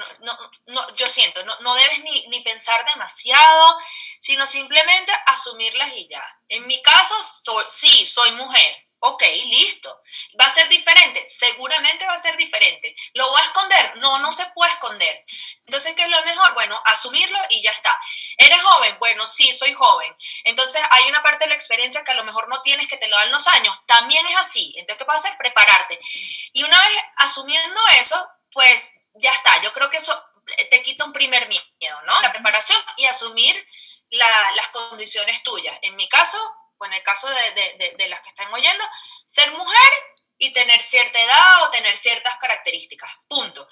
no, 0.67 0.95
yo 0.95 1.09
siento, 1.09 1.43
no, 1.43 1.53
no 1.59 1.75
debes 1.75 2.01
ni, 2.01 2.25
ni, 2.27 2.39
pensar 2.39 2.85
demasiado, 2.85 3.77
sino 4.21 4.45
simplemente 4.45 5.11
asumirlas 5.25 5.93
y 5.97 6.07
ya. 6.07 6.23
En 6.47 6.65
mi 6.65 6.81
caso, 6.81 7.15
soy, 7.43 7.65
sí, 7.67 8.05
soy 8.05 8.31
mujer, 8.31 8.73
Ok, 9.01 9.23
listo. 9.45 10.01
¿Va 10.39 10.45
a 10.45 10.49
ser 10.49 10.67
diferente? 10.67 11.25
Seguramente 11.25 12.05
va 12.05 12.13
a 12.13 12.17
ser 12.17 12.35
diferente. 12.35 12.93
¿Lo 13.13 13.29
voy 13.29 13.39
a 13.39 13.45
esconder? 13.45 13.97
No, 13.97 14.19
no 14.19 14.31
se 14.31 14.45
puede 14.47 14.71
esconder. 14.71 15.25
Entonces, 15.65 15.95
¿qué 15.95 16.03
es 16.03 16.09
lo 16.09 16.21
mejor? 16.25 16.53
Bueno, 16.53 16.81
asumirlo 16.85 17.39
y 17.49 17.61
ya 17.61 17.71
está. 17.71 17.97
¿Eres 18.37 18.61
joven? 18.61 18.97
Bueno, 18.99 19.25
sí, 19.25 19.53
soy 19.53 19.73
joven. 19.73 20.13
Entonces, 20.43 20.81
hay 20.89 21.07
una 21.07 21.23
parte 21.23 21.45
de 21.45 21.49
la 21.49 21.55
experiencia 21.55 22.03
que 22.03 22.11
a 22.11 22.15
lo 22.15 22.25
mejor 22.25 22.49
no 22.49 22.61
tienes 22.61 22.87
que 22.89 22.97
te 22.97 23.07
lo 23.07 23.15
dan 23.15 23.31
los 23.31 23.47
años. 23.47 23.73
También 23.85 24.25
es 24.27 24.35
así. 24.35 24.73
Entonces, 24.75 24.97
¿qué 24.97 25.05
puedes 25.05 25.23
hacer? 25.23 25.37
Prepararte. 25.37 25.99
Y 26.51 26.63
una 26.63 26.81
vez 26.81 26.97
asumiendo 27.17 27.79
eso, 28.01 28.29
pues 28.51 28.95
ya 29.13 29.31
está. 29.31 29.61
Yo 29.61 29.71
creo 29.71 29.89
que 29.89 29.97
eso 29.97 30.21
te 30.69 30.83
quita 30.83 31.05
un 31.05 31.13
primer 31.13 31.47
miedo, 31.47 32.01
¿no? 32.05 32.21
La 32.21 32.31
preparación 32.31 32.81
y 32.97 33.05
asumir 33.05 33.65
las 34.11 34.67
condiciones 34.69 35.41
tuyas. 35.43 35.77
En 35.83 35.95
mi 35.95 36.09
caso, 36.09 36.37
o 36.79 36.85
en 36.85 36.93
el 36.93 37.03
caso 37.03 37.29
de, 37.29 38.07
las 38.07 38.21
que 38.21 38.29
están 38.29 38.51
oyendo, 38.53 38.83
ser 39.25 39.51
mujer 39.51 39.89
y 40.37 40.51
tener 40.53 40.81
cierta 40.81 41.19
edad 41.19 41.63
o 41.63 41.69
tener 41.69 41.95
ciertas 41.95 42.37
características, 42.37 43.11
punto. 43.27 43.67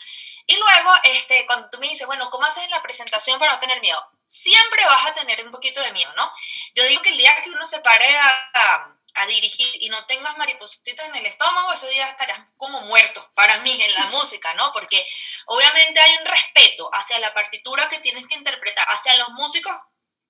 Y 0.45 0.55
luego, 0.57 0.91
este, 1.03 1.45
cuando 1.45 1.69
tú 1.69 1.79
me 1.79 1.87
dices, 1.87 2.05
bueno, 2.05 2.29
¿cómo 2.29 2.45
haces 2.45 2.63
en 2.63 2.69
la 2.69 2.81
presentación 2.81 3.39
para 3.39 3.53
no 3.53 3.59
tener 3.59 3.81
miedo? 3.81 3.99
Siempre 4.27 4.85
vas 4.85 5.05
a 5.05 5.13
tener 5.13 5.43
un 5.45 5.51
poquito 5.51 5.81
de 5.81 5.91
miedo, 5.91 6.13
¿no? 6.15 6.31
Yo 6.75 6.83
digo 6.85 7.01
que 7.01 7.09
el 7.09 7.17
día 7.17 7.41
que 7.43 7.49
uno 7.49 7.65
se 7.65 7.79
pare 7.79 8.17
a, 8.17 8.97
a 9.13 9.25
dirigir 9.25 9.81
y 9.81 9.89
no 9.89 10.05
tengas 10.05 10.37
maripositas 10.37 11.05
en 11.07 11.15
el 11.15 11.25
estómago, 11.25 11.73
ese 11.73 11.89
día 11.89 12.07
estarás 12.07 12.39
como 12.57 12.81
muerto 12.81 13.29
para 13.33 13.57
mí 13.59 13.81
en 13.81 13.93
la 13.93 14.07
música, 14.11 14.53
¿no? 14.53 14.71
Porque 14.71 15.05
obviamente 15.45 15.99
hay 15.99 16.17
un 16.17 16.25
respeto 16.25 16.89
hacia 16.93 17.19
la 17.19 17.33
partitura 17.33 17.87
que 17.89 17.99
tienes 17.99 18.27
que 18.27 18.35
interpretar, 18.35 18.85
hacia 18.89 19.15
los 19.15 19.29
músicos 19.29 19.75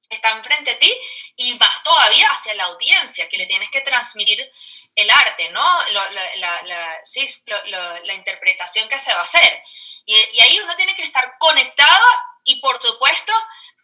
están 0.09 0.43
frente 0.43 0.71
a 0.71 0.79
ti 0.79 0.93
y 1.35 1.55
más 1.55 1.83
todavía 1.83 2.29
hacia 2.29 2.55
la 2.55 2.65
audiencia, 2.65 3.27
que 3.29 3.37
le 3.37 3.45
tienes 3.45 3.69
que 3.69 3.81
transmitir 3.81 4.51
el 4.95 5.09
arte, 5.09 5.49
¿no? 5.49 5.79
la, 5.89 6.99
sí, 7.03 7.25
la, 7.65 8.13
interpretación 8.13 8.89
que 8.89 8.99
se 8.99 9.13
va 9.13 9.19
a 9.19 9.23
hacer. 9.23 9.63
Y, 10.05 10.15
y, 10.15 10.39
ahí 10.39 10.59
uno 10.59 10.75
tiene 10.75 10.95
que 10.95 11.03
estar 11.03 11.37
conectado 11.37 12.05
y, 12.43 12.59
por 12.61 12.81
supuesto, 12.81 13.33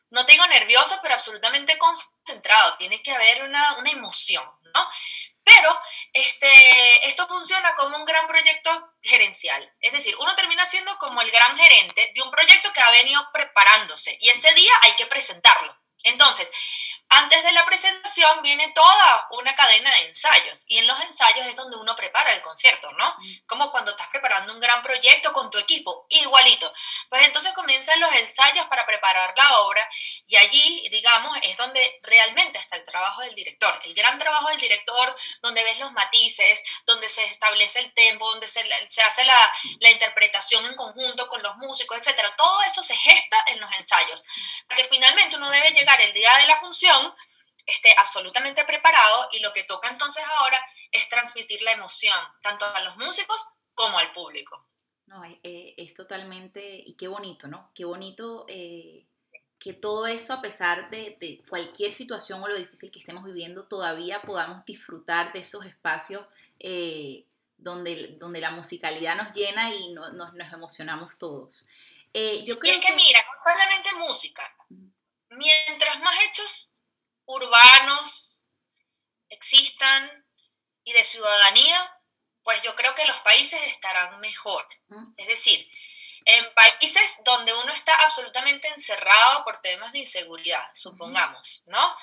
no 0.09 0.25
tengo 0.25 0.45
nervioso, 0.47 0.97
pero 1.01 1.13
absolutamente 1.13 1.77
concentrado. 1.77 2.77
Tiene 2.77 3.01
que 3.01 3.11
haber 3.11 3.43
una, 3.43 3.77
una 3.77 3.91
emoción, 3.91 4.45
¿no? 4.73 4.89
Pero 5.43 5.77
este, 6.13 7.07
esto 7.07 7.27
funciona 7.27 7.75
como 7.75 7.97
un 7.97 8.05
gran 8.05 8.25
proyecto 8.25 8.93
gerencial. 9.01 9.73
Es 9.81 9.91
decir, 9.91 10.15
uno 10.19 10.33
termina 10.35 10.65
siendo 10.65 10.97
como 10.97 11.21
el 11.21 11.31
gran 11.31 11.57
gerente 11.57 12.11
de 12.15 12.21
un 12.21 12.31
proyecto 12.31 12.71
que 12.71 12.81
ha 12.81 12.91
venido 12.91 13.29
preparándose 13.33 14.17
y 14.21 14.29
ese 14.29 14.53
día 14.53 14.71
hay 14.81 14.93
que 14.95 15.05
presentarlo. 15.07 15.77
Entonces, 16.03 16.51
antes 17.09 17.43
de 17.43 17.51
la 17.51 17.65
presentación 17.65 18.41
viene 18.41 18.69
toda 18.69 19.27
una 19.31 19.55
cadena 19.55 19.93
de 19.93 20.07
ensayos 20.07 20.65
y 20.67 20.79
en 20.79 20.87
los 20.87 20.99
ensayos 21.01 21.47
es 21.47 21.55
donde 21.55 21.77
uno 21.77 21.95
prepara 21.95 22.33
el 22.33 22.41
concierto, 22.41 22.91
¿no? 22.93 23.15
Mm. 23.19 23.45
Como 23.45 23.71
cuando 23.71 23.91
estás 23.91 24.07
preparando 24.07 24.53
un 24.53 24.59
gran 24.59 24.81
proyecto 24.81 25.31
con 25.31 25.51
tu 25.51 25.57
equipo, 25.57 26.07
igualito. 26.09 26.73
Pues 27.09 27.21
entonces 27.23 27.53
comienzan 27.53 27.99
los 27.99 28.11
ensayos 28.13 28.65
para 28.67 28.85
preparar 28.85 29.33
la 29.37 29.59
obra 29.59 29.87
y 30.25 30.35
allí, 30.37 30.87
digamos, 30.89 31.37
es 31.43 31.55
donde 31.57 31.99
realmente 32.03 32.57
está 32.57 32.77
el 32.77 32.83
trabajo 32.83 33.21
del 33.21 33.35
director. 33.35 33.79
El 33.83 33.93
gran 33.93 34.17
trabajo 34.17 34.49
del 34.49 34.59
director, 34.59 35.15
donde 35.41 35.63
ves 35.63 35.79
los 35.79 35.91
matices, 35.91 36.63
donde 36.85 37.09
se 37.09 37.23
establece 37.25 37.79
el 37.79 37.93
tempo, 37.93 38.29
donde 38.29 38.47
se, 38.47 38.61
hace 39.03 39.23
la, 39.25 39.51
la, 39.79 39.91
interpretación 39.91 40.65
en 40.65 40.75
conjunto 40.75 41.27
con 41.27 41.43
los 41.43 41.55
músicos, 41.57 41.97
etc. 41.97 42.33
Todo 42.35 42.61
eso 42.63 42.81
se 42.81 42.95
gesta 42.95 43.37
en 43.47 43.59
los 43.59 43.71
ensayos. 43.73 44.23
Porque 44.67 44.85
finalmente 44.85 45.35
uno 45.35 45.49
debe 45.49 45.69
llegar 45.71 46.01
el 46.01 46.13
día 46.13 46.35
de 46.37 46.47
la 46.47 46.57
función 46.57 46.92
esté 47.65 47.93
absolutamente 47.97 48.65
preparado 48.65 49.29
y 49.31 49.39
lo 49.39 49.51
que 49.53 49.63
toca 49.63 49.89
entonces 49.89 50.23
ahora 50.39 50.57
es 50.91 51.09
transmitir 51.09 51.61
la 51.61 51.71
emoción, 51.71 52.17
tanto 52.41 52.65
a 52.65 52.81
los 52.81 52.97
músicos 52.97 53.45
como 53.73 53.97
al 53.97 54.11
público. 54.11 54.67
No, 55.05 55.21
es, 55.43 55.93
totalmente, 55.93 56.81
y 56.85 56.95
qué 56.95 57.07
bonito, 57.07 57.47
¿no? 57.47 57.71
Qué 57.75 57.85
bonito 57.85 58.45
eh, 58.47 59.05
que 59.59 59.73
todo 59.73 60.07
eso, 60.07 60.33
a 60.33 60.41
pesar 60.41 60.89
de, 60.89 61.43
cualquier 61.47 61.93
situación 61.93 62.41
o 62.41 62.47
lo 62.47 62.57
difícil 62.57 62.91
que 62.91 62.99
estemos 62.99 63.23
viviendo, 63.23 63.67
todavía 63.67 64.21
podamos 64.21 64.65
disfrutar 64.65 65.31
de 65.31 65.39
esos 65.39 65.65
espacios 65.65 66.27
eh, 66.59 67.25
donde, 67.57 68.15
donde 68.19 68.41
la 68.41 68.51
musicalidad 68.51 69.15
nos 69.15 69.33
llena 69.33 69.73
y 69.73 69.93
nos, 69.93 70.13
nos, 70.13 70.33
emocionamos 70.51 71.17
todos. 71.17 71.67
Eh, 72.13 72.43
yo 72.45 72.59
creo 72.59 72.75
y 72.75 72.79
es 72.79 72.85
que, 72.85 72.95
mira, 72.95 73.21
no 73.21 73.43
solamente 73.43 73.93
música. 73.93 74.55
Mientras 75.29 75.99
más 76.01 76.15
hechos 76.27 76.72
urbanos 77.25 78.41
existan 79.29 80.25
y 80.83 80.93
de 80.93 81.03
ciudadanía, 81.03 81.91
pues 82.43 82.61
yo 82.61 82.75
creo 82.75 82.93
que 82.93 83.05
los 83.05 83.19
países 83.21 83.61
estarán 83.67 84.19
mejor. 84.19 84.67
Es 85.17 85.27
decir, 85.27 85.67
en 86.25 86.53
países 86.53 87.21
donde 87.23 87.53
uno 87.53 87.73
está 87.73 87.95
absolutamente 88.03 88.67
encerrado 88.69 89.43
por 89.43 89.61
temas 89.61 89.91
de 89.91 89.99
inseguridad, 89.99 90.69
supongamos, 90.73 91.63
¿no? 91.65 91.95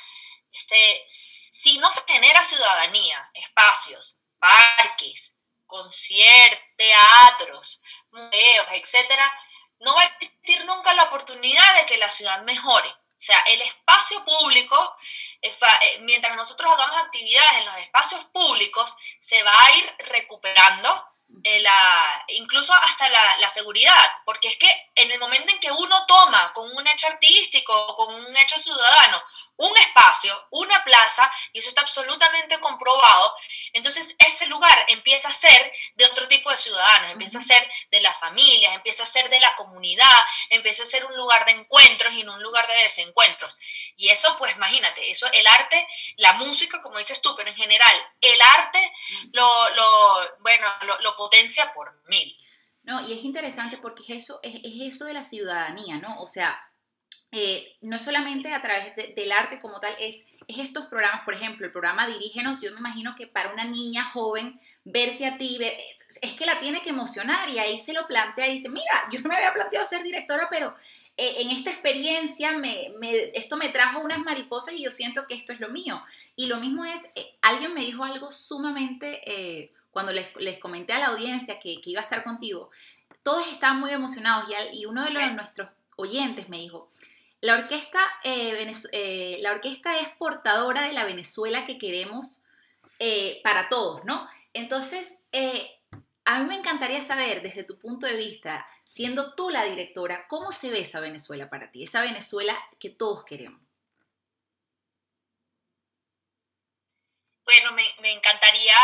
Este, 0.52 1.04
si 1.06 1.78
no 1.78 1.90
se 1.90 2.02
genera 2.06 2.42
ciudadanía, 2.42 3.30
espacios, 3.34 4.16
parques, 4.38 5.34
conciertos, 5.66 6.58
teatros, 6.76 7.82
museos, 8.10 8.66
etcétera, 8.72 9.32
no 9.80 9.94
va 9.94 10.02
a 10.02 10.06
existir 10.06 10.64
nunca 10.64 10.92
la 10.94 11.04
oportunidad 11.04 11.76
de 11.76 11.86
que 11.86 11.96
la 11.98 12.10
ciudad 12.10 12.42
mejore. 12.42 12.88
O 12.88 13.22
sea, 13.22 13.38
el 13.40 13.60
espacio 13.62 13.79
público, 14.24 14.96
eh, 15.42 15.52
eh, 15.82 15.98
mientras 16.02 16.36
nosotros 16.36 16.72
hagamos 16.72 16.98
actividades 16.98 17.58
en 17.58 17.66
los 17.66 17.76
espacios 17.78 18.24
públicos, 18.26 18.94
se 19.18 19.42
va 19.42 19.52
a 19.52 19.76
ir 19.76 19.94
recuperando 19.98 21.06
eh, 21.44 21.60
la, 21.60 22.24
incluso 22.28 22.74
hasta 22.74 23.08
la, 23.08 23.36
la, 23.38 23.48
seguridad, 23.48 24.12
porque 24.24 24.48
es 24.48 24.56
que 24.56 24.68
en 24.96 25.10
el 25.12 25.18
momento 25.20 25.52
en 25.52 25.60
que 25.60 25.70
uno 25.70 26.04
toma 26.06 26.52
con 26.52 26.68
un 26.76 26.86
hecho 26.88 27.06
artístico, 27.06 27.94
con 27.94 28.12
un 28.12 28.36
hecho 28.36 28.58
ciudadano, 28.58 29.22
un 29.60 29.76
espacio, 29.76 30.34
una 30.52 30.82
plaza, 30.84 31.30
y 31.52 31.58
eso 31.58 31.68
está 31.68 31.82
absolutamente 31.82 32.58
comprobado, 32.60 33.34
entonces 33.74 34.16
ese 34.26 34.46
lugar 34.46 34.86
empieza 34.88 35.28
a 35.28 35.34
ser 35.34 35.72
de 35.96 36.06
otro 36.06 36.26
tipo 36.28 36.50
de 36.50 36.56
ciudadanos, 36.56 37.10
empieza 37.10 37.38
a 37.38 37.42
ser 37.42 37.70
de 37.90 38.00
las 38.00 38.18
familias, 38.18 38.74
empieza 38.74 39.02
a 39.02 39.06
ser 39.06 39.28
de 39.28 39.38
la 39.38 39.54
comunidad, 39.56 40.06
empieza 40.48 40.82
a 40.82 40.86
ser 40.86 41.04
un 41.04 41.14
lugar 41.14 41.44
de 41.44 41.52
encuentros 41.52 42.14
y 42.14 42.24
no 42.24 42.34
un 42.34 42.42
lugar 42.42 42.66
de 42.68 42.74
desencuentros. 42.84 43.58
Y 43.96 44.08
eso, 44.08 44.34
pues 44.38 44.56
imagínate, 44.56 45.10
eso, 45.10 45.30
el 45.30 45.46
arte, 45.46 45.86
la 46.16 46.32
música, 46.32 46.80
como 46.80 46.98
dices 46.98 47.20
tú, 47.20 47.34
pero 47.36 47.50
en 47.50 47.56
general, 47.56 47.92
el 48.22 48.40
arte 48.40 48.92
lo, 49.32 49.70
lo 49.74 50.36
bueno, 50.38 50.66
lo, 51.02 51.14
potencia 51.16 51.70
por 51.72 52.02
mil. 52.06 52.34
No, 52.82 53.06
y 53.06 53.12
es 53.12 53.24
interesante 53.24 53.76
porque 53.76 54.04
es 54.04 54.24
eso, 54.24 54.40
es, 54.42 54.54
es 54.54 54.94
eso 54.94 55.04
de 55.04 55.12
la 55.12 55.22
ciudadanía, 55.22 55.98
¿no? 55.98 56.18
O 56.22 56.28
sea, 56.28 56.69
eh, 57.32 57.76
no 57.80 58.00
solamente 58.00 58.52
a 58.52 58.60
través 58.60 58.96
del 58.96 59.30
arte 59.30 59.60
como 59.60 59.78
tal, 59.78 59.94
es, 60.00 60.26
es, 60.48 60.58
estos 60.58 60.86
programas, 60.86 61.22
por 61.24 61.34
ejemplo, 61.34 61.64
el 61.64 61.70
programa 61.70 62.08
Dirígenos, 62.08 62.60
yo 62.60 62.72
me 62.72 62.80
imagino 62.80 63.14
que 63.14 63.28
para 63.28 63.52
una 63.52 63.64
niña 63.64 64.04
joven, 64.04 64.60
verte 64.84 65.26
a 65.26 65.38
ti, 65.38 65.58
es 66.22 66.34
que 66.34 66.46
la 66.46 66.58
tiene 66.58 66.82
que 66.82 66.90
emocionar 66.90 67.48
y 67.48 67.60
ahí 67.60 67.78
se 67.78 67.92
lo 67.92 68.08
plantea 68.08 68.48
y 68.48 68.54
dice, 68.54 68.68
mira, 68.68 69.08
yo 69.12 69.20
no 69.20 69.28
me 69.28 69.36
había 69.36 69.54
planteado 69.54 69.86
ser 69.86 70.02
directora, 70.02 70.48
pero 70.50 70.74
eh, 71.16 71.34
en 71.38 71.50
esta 71.50 71.70
experiencia 71.70 72.58
me, 72.58 72.92
esto 73.34 73.56
me 73.56 73.68
trajo 73.68 74.00
unas 74.00 74.18
mariposas 74.18 74.74
y 74.74 74.82
yo 74.82 74.90
siento 74.90 75.28
que 75.28 75.34
esto 75.34 75.52
es 75.52 75.60
lo 75.60 75.68
mío. 75.68 76.02
Y 76.34 76.46
lo 76.46 76.56
mismo 76.56 76.84
es, 76.84 77.04
eh, 77.14 77.36
alguien 77.42 77.74
me 77.74 77.82
dijo 77.82 78.02
algo 78.02 78.32
sumamente, 78.32 79.70
cuando 79.92 80.10
les, 80.10 80.34
les, 80.36 80.58
comenté 80.58 80.94
a 80.94 80.98
la 80.98 81.06
audiencia 81.08 81.60
que, 81.60 81.80
que, 81.80 81.90
iba 81.90 82.00
a 82.00 82.04
estar 82.04 82.24
contigo, 82.24 82.70
todos 83.22 83.46
estaban 83.48 83.78
muy 83.78 83.92
emocionados 83.92 84.48
y, 84.72 84.80
y 84.80 84.86
uno 84.86 85.04
de, 85.04 85.10
los, 85.10 85.22
de 85.22 85.32
nuestros 85.32 85.68
oyentes 85.96 86.48
me 86.48 86.58
dijo, 86.58 86.88
la 87.40 87.54
orquesta, 87.54 88.00
eh, 88.22 88.70
eh, 88.92 89.38
la 89.40 89.52
orquesta 89.52 89.98
es 89.98 90.08
portadora 90.10 90.82
de 90.82 90.92
la 90.92 91.04
Venezuela 91.04 91.64
que 91.64 91.78
queremos 91.78 92.42
eh, 92.98 93.40
para 93.42 93.68
todos, 93.68 94.04
¿no? 94.04 94.28
Entonces, 94.52 95.22
a 96.24 96.40
mí 96.40 96.46
me 96.46 96.56
encantaría 96.56 97.02
saber, 97.02 97.42
desde 97.42 97.64
tu 97.64 97.78
punto 97.78 98.06
de 98.06 98.16
vista, 98.16 98.66
siendo 98.84 99.34
tú 99.34 99.48
la 99.48 99.64
directora, 99.64 100.26
¿cómo 100.28 100.52
se 100.52 100.70
ve 100.70 100.80
esa 100.80 101.00
Venezuela 101.00 101.48
para 101.48 101.70
ti? 101.70 101.84
Esa 101.84 102.02
Venezuela 102.02 102.56
que 102.78 102.90
todos 102.90 103.24
queremos. 103.24 103.60
Bueno, 107.44 107.72
me, 107.72 107.84
me 108.02 108.12
encantaría 108.12 108.74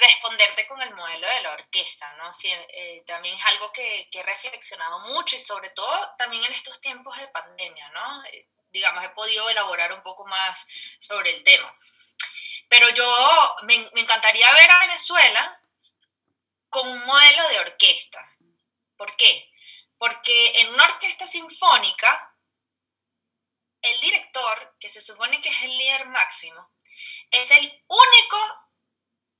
responderte 0.00 0.66
con 0.66 0.80
el 0.82 0.94
modelo 0.94 1.28
de 1.28 1.42
la 1.42 1.52
orquesta, 1.52 2.12
¿no? 2.14 2.30
Eh, 2.42 3.02
también 3.06 3.36
es 3.36 3.46
algo 3.46 3.72
que, 3.72 4.08
he 4.10 4.22
reflexionado 4.22 5.00
mucho 5.00 5.36
y 5.36 5.38
sobre 5.38 5.70
todo 5.70 6.14
también 6.18 6.44
en 6.44 6.52
estos 6.52 6.80
tiempos 6.80 7.16
de 7.18 7.28
pandemia, 7.28 7.88
¿no? 7.90 8.24
Eh, 8.24 8.48
digamos, 8.70 9.04
he 9.04 9.10
podido 9.10 9.48
elaborar 9.48 9.92
un 9.92 10.02
poco 10.02 10.26
más 10.26 10.66
sobre 10.98 11.30
el 11.30 11.42
tema. 11.42 11.74
Pero 12.68 12.88
yo 12.90 13.56
me, 13.62 13.78
me 13.92 14.00
encantaría 14.00 14.52
ver 14.54 14.70
a 14.70 14.80
Venezuela 14.80 15.60
con 16.68 16.88
un 16.88 17.04
modelo 17.04 17.48
de 17.48 17.60
orquesta. 17.60 18.26
¿Por 18.96 19.16
qué? 19.16 19.52
Porque 19.98 20.60
en 20.60 20.72
una 20.72 20.84
orquesta 20.84 21.26
sinfónica, 21.26 22.34
el 23.82 24.00
director, 24.00 24.76
que 24.78 24.88
se 24.88 25.00
supone 25.00 25.40
que 25.40 25.48
es 25.48 25.62
el 25.62 25.76
líder 25.76 26.06
máximo, 26.06 26.70
es 27.30 27.50
el 27.50 27.84
único 27.88 28.59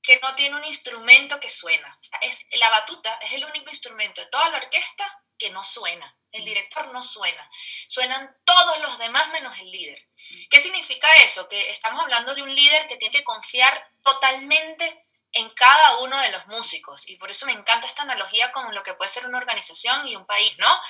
que 0.01 0.19
no 0.19 0.33
tiene 0.35 0.55
un 0.55 0.65
instrumento 0.65 1.39
que 1.39 1.49
suena. 1.49 1.97
es, 2.21 2.45
la 2.53 2.69
batuta 2.69 3.13
es 3.21 3.33
el 3.33 3.45
único 3.45 3.69
instrumento 3.69 4.21
de 4.21 4.27
toda 4.27 4.49
la 4.49 4.57
orquesta 4.57 5.23
que 5.37 5.49
no 5.49 5.63
suena. 5.63 6.15
El 6.31 6.45
director 6.45 6.93
no 6.93 7.03
suena. 7.03 7.49
Suenan 7.87 8.37
todos 8.45 8.79
los 8.79 8.97
demás 8.99 9.29
menos 9.29 9.57
el 9.59 9.69
líder. 9.69 10.07
¿Qué 10.49 10.61
significa 10.61 11.07
eso? 11.23 11.47
Que 11.49 11.71
estamos 11.71 12.01
hablando 12.01 12.33
de 12.33 12.41
un 12.41 12.53
líder 12.53 12.87
que 12.87 12.97
tiene 12.97 13.17
que 13.17 13.23
confiar 13.23 13.91
totalmente 14.03 15.05
en 15.33 15.49
cada 15.49 15.97
uno 15.99 16.17
de 16.19 16.31
los 16.31 16.45
músicos. 16.47 17.07
Y 17.07 17.15
por 17.15 17.31
eso 17.31 17.45
me 17.45 17.53
encanta 17.53 17.87
esta 17.87 18.03
analogía 18.03 18.51
con 18.51 18.73
lo 18.73 18.83
que 18.83 18.93
puede 18.93 19.09
ser 19.09 19.25
una 19.25 19.37
organización 19.37 20.07
y 20.07 20.15
un 20.15 20.25
país, 20.25 20.57
¿no? 20.57 20.81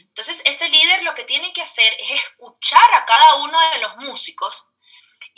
Entonces, 0.00 0.42
ese 0.44 0.68
líder 0.68 1.02
lo 1.02 1.14
que 1.14 1.24
tiene 1.24 1.52
que 1.52 1.62
hacer 1.62 1.96
es 1.98 2.22
escuchar 2.22 2.94
a 2.94 3.04
cada 3.06 3.36
uno 3.36 3.58
de 3.70 3.78
los 3.78 3.96
músicos 3.98 4.70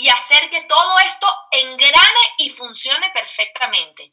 y 0.00 0.08
hacer 0.10 0.48
que 0.48 0.60
todo 0.62 0.98
esto 1.00 1.26
engrane 1.50 2.34
y 2.38 2.50
funcione 2.50 3.10
perfectamente. 3.10 4.12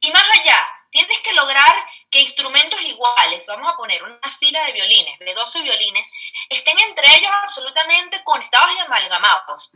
Y 0.00 0.10
más 0.10 0.24
allá, 0.40 0.58
tienes 0.90 1.20
que 1.20 1.34
lograr 1.34 1.86
que 2.10 2.20
instrumentos 2.20 2.80
iguales, 2.80 3.46
vamos 3.46 3.70
a 3.70 3.76
poner 3.76 4.02
una 4.02 4.36
fila 4.38 4.64
de 4.64 4.72
violines, 4.72 5.18
de 5.18 5.34
12 5.34 5.62
violines, 5.62 6.10
estén 6.48 6.78
entre 6.78 7.06
ellos 7.16 7.30
absolutamente 7.42 8.24
conectados 8.24 8.70
y 8.76 8.78
amalgamados. 8.78 9.70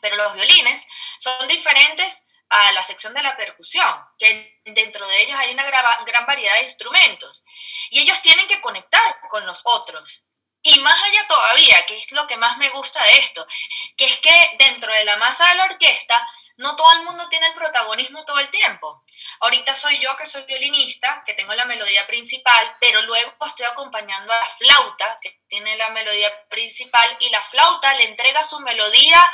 Pero 0.00 0.14
los 0.14 0.32
violines 0.34 0.86
son 1.18 1.48
diferentes 1.48 2.28
a 2.48 2.70
la 2.70 2.84
sección 2.84 3.12
de 3.12 3.24
la 3.24 3.36
percusión, 3.36 3.92
que 4.16 4.60
dentro 4.64 5.08
de 5.08 5.22
ellos 5.22 5.36
hay 5.40 5.50
una 5.50 5.64
gran 5.64 6.26
variedad 6.26 6.54
de 6.54 6.64
instrumentos. 6.64 7.44
Y 7.90 7.98
ellos 7.98 8.22
tienen 8.22 8.46
que 8.46 8.60
conectar 8.60 9.18
con 9.28 9.44
los 9.44 9.62
otros. 9.64 10.24
Y 10.62 10.78
más 10.80 11.00
allá 11.02 11.26
todavía, 11.26 11.86
que 11.86 11.98
es 11.98 12.12
lo 12.12 12.26
que 12.26 12.36
más 12.36 12.58
me 12.58 12.68
gusta 12.70 13.02
de 13.04 13.18
esto, 13.18 13.46
que 13.96 14.04
es 14.04 14.18
que 14.18 14.56
dentro 14.58 14.92
de 14.92 15.04
la 15.04 15.16
masa 15.16 15.48
de 15.48 15.54
la 15.54 15.64
orquesta 15.64 16.26
no 16.60 16.76
todo 16.76 16.92
el 16.92 17.04
mundo 17.04 17.26
tiene 17.30 17.46
el 17.46 17.54
protagonismo 17.54 18.22
todo 18.26 18.38
el 18.38 18.50
tiempo. 18.50 19.02
Ahorita 19.40 19.74
soy 19.74 19.98
yo 19.98 20.14
que 20.18 20.26
soy 20.26 20.42
violinista, 20.44 21.22
que 21.24 21.32
tengo 21.32 21.54
la 21.54 21.64
melodía 21.64 22.06
principal, 22.06 22.76
pero 22.78 23.00
luego 23.02 23.32
estoy 23.46 23.64
acompañando 23.64 24.30
a 24.30 24.40
la 24.40 24.46
flauta, 24.46 25.16
que 25.22 25.40
tiene 25.48 25.76
la 25.76 25.88
melodía 25.88 26.30
principal, 26.48 27.16
y 27.20 27.30
la 27.30 27.40
flauta 27.40 27.94
le 27.94 28.04
entrega 28.04 28.42
su 28.44 28.60
melodía 28.60 29.26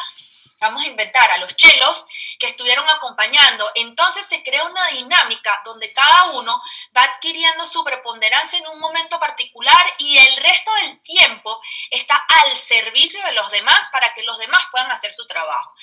vamos 0.61 0.83
a 0.83 0.87
inventar 0.87 1.31
a 1.31 1.39
los 1.39 1.55
chelos 1.57 2.07
que 2.39 2.47
estuvieron 2.47 2.89
acompañando. 2.89 3.71
Entonces 3.75 4.27
se 4.27 4.43
crea 4.43 4.65
una 4.65 4.87
dinámica 4.89 5.61
donde 5.65 5.93
cada 5.93 6.33
uno 6.33 6.61
va 6.97 7.05
adquiriendo 7.05 7.67
su 7.67 7.83
preponderancia 7.85 8.59
en 8.59 8.69
un 8.69 8.79
momento 8.79 9.19
particular 9.19 9.95
y 9.99 10.19
el 10.19 10.37
resto 10.37 10.71
del 10.83 11.01
tiempo 11.03 11.61
está 11.91 12.17
al 12.17 12.57
servicio 12.57 13.23
de 13.25 13.33
los 13.33 13.51
demás 13.51 13.89
para 13.91 14.13
que 14.15 14.23
los 14.23 14.39
demás 14.39 14.65
puedan 14.71 14.91
hacer 14.91 15.13
su 15.13 15.27
trabajo. 15.27 15.75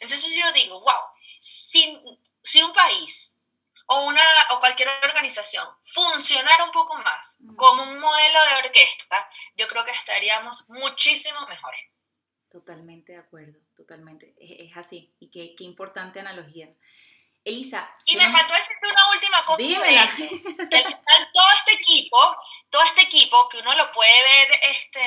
Entonces 0.00 0.34
yo 0.34 0.50
digo, 0.52 0.80
wow, 0.80 1.00
si, 1.38 1.98
si 2.42 2.62
un 2.62 2.72
país 2.72 3.38
o, 3.86 4.02
una, 4.02 4.22
o 4.50 4.60
cualquier 4.60 4.88
organización 5.02 5.66
funcionara 5.84 6.64
un 6.64 6.72
poco 6.72 6.96
más 6.98 7.38
como 7.56 7.82
un 7.82 7.98
modelo 7.98 8.38
de 8.44 8.66
orquesta, 8.66 9.28
yo 9.56 9.66
creo 9.66 9.84
que 9.84 9.92
estaríamos 9.92 10.68
muchísimo 10.68 11.46
mejor. 11.46 11.74
Totalmente 12.58 13.12
de 13.12 13.18
acuerdo, 13.18 13.56
totalmente. 13.76 14.34
Es, 14.36 14.76
así. 14.76 15.14
Y 15.20 15.30
qué, 15.30 15.54
qué, 15.54 15.62
importante 15.62 16.18
analogía. 16.18 16.68
Elisa. 17.44 17.88
Y 18.04 18.16
me 18.16 18.28
faltó 18.28 18.52
decirte 18.52 18.84
una 18.90 19.10
última 19.14 19.44
cosa. 19.44 19.62
Dímela. 19.62 20.08
Que 20.08 20.76
al 20.76 20.84
final 20.84 21.30
todo 21.32 21.46
este 21.56 21.72
equipo, 21.74 22.36
todo 22.68 22.82
este 22.82 23.02
equipo 23.02 23.48
que 23.48 23.58
uno 23.58 23.76
lo 23.76 23.92
puede 23.92 24.22
ver, 24.24 24.48
este, 24.70 25.00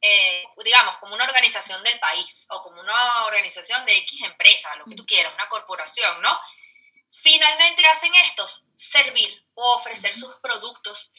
eh, 0.00 0.44
digamos, 0.64 0.96
como 0.96 1.14
una 1.14 1.24
organización 1.24 1.82
del 1.84 2.00
país 2.00 2.46
o 2.52 2.62
como 2.62 2.80
una 2.80 3.26
organización 3.26 3.84
de 3.84 3.98
X 3.98 4.22
empresa, 4.22 4.74
lo 4.76 4.86
que 4.86 4.94
tú 4.94 5.04
quieras, 5.04 5.34
una 5.34 5.48
corporación, 5.50 6.22
¿no? 6.22 6.40
Finalmente 7.22 7.86
hacen 7.86 8.14
estos, 8.16 8.64
servir 8.74 9.44
o 9.54 9.74
ofrecer 9.74 10.16
sus 10.16 10.34
productos 10.36 11.12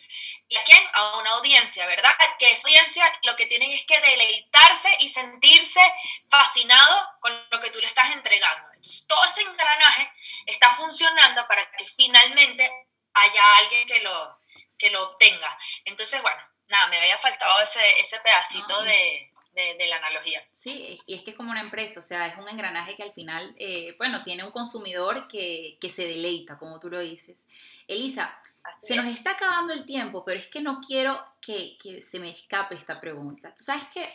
¿Y 0.47 0.57
a 0.57 0.63
quién? 0.63 0.83
A 0.93 1.17
una 1.17 1.31
audiencia, 1.31 1.85
¿verdad? 1.85 2.11
Que 2.37 2.51
esa 2.51 2.67
audiencia 2.67 3.19
lo 3.23 3.35
que 3.35 3.45
tienen 3.45 3.71
es 3.71 3.85
que 3.85 3.99
deleitarse 4.01 4.89
y 4.99 5.07
sentirse 5.07 5.81
fascinado 6.27 7.07
con 7.21 7.31
lo 7.49 7.59
que 7.59 7.69
tú 7.69 7.79
le 7.79 7.87
estás 7.87 8.11
entregando. 8.11 8.67
Entonces, 8.73 9.07
todo 9.07 9.23
ese 9.23 9.41
engranaje 9.41 10.11
está 10.45 10.69
funcionando 10.71 11.47
para 11.47 11.71
que 11.71 11.85
finalmente 11.85 12.69
haya 13.13 13.57
alguien 13.57 13.87
que 13.87 13.99
lo, 13.99 14.39
que 14.77 14.89
lo 14.89 15.03
obtenga. 15.03 15.57
Entonces, 15.85 16.21
bueno, 16.21 16.41
nada, 16.67 16.87
me 16.87 16.97
había 16.97 17.17
faltado 17.17 17.61
ese, 17.61 18.01
ese 18.01 18.19
pedacito 18.19 18.83
de, 18.83 19.30
de, 19.53 19.87
la 19.87 19.97
analogía. 19.97 20.41
Sí, 20.53 20.99
y 21.05 21.13
es 21.13 21.23
que 21.23 21.31
es 21.31 21.37
como 21.37 21.51
una 21.51 21.61
empresa, 21.61 21.99
o 21.99 22.03
sea, 22.03 22.27
es 22.27 22.37
un 22.37 22.47
engranaje 22.47 22.95
que 22.95 23.03
al 23.03 23.13
final, 23.13 23.53
eh, 23.57 23.95
bueno, 23.97 24.23
tiene 24.23 24.43
un 24.43 24.51
consumidor 24.51 25.27
que, 25.27 25.77
que, 25.79 25.89
se 25.89 26.07
deleita, 26.07 26.57
como 26.57 26.79
tú 26.79 26.89
lo 26.89 26.99
dices. 26.99 27.47
Elisa, 27.87 28.39
se 28.79 28.95
nos 28.95 29.07
está 29.07 29.31
acabando 29.31 29.73
el 29.73 29.85
tiempo, 29.85 30.23
pero 30.23 30.39
es 30.39 30.47
que 30.47 30.61
no 30.61 30.79
quiero 30.79 31.21
que, 31.41 31.77
que 31.81 32.01
se 32.01 32.19
me 32.19 32.29
escape 32.29 32.75
esta 32.75 32.99
pregunta. 33.01 33.53
Tú 33.55 33.63
sabes 33.63 33.83
que, 33.93 34.07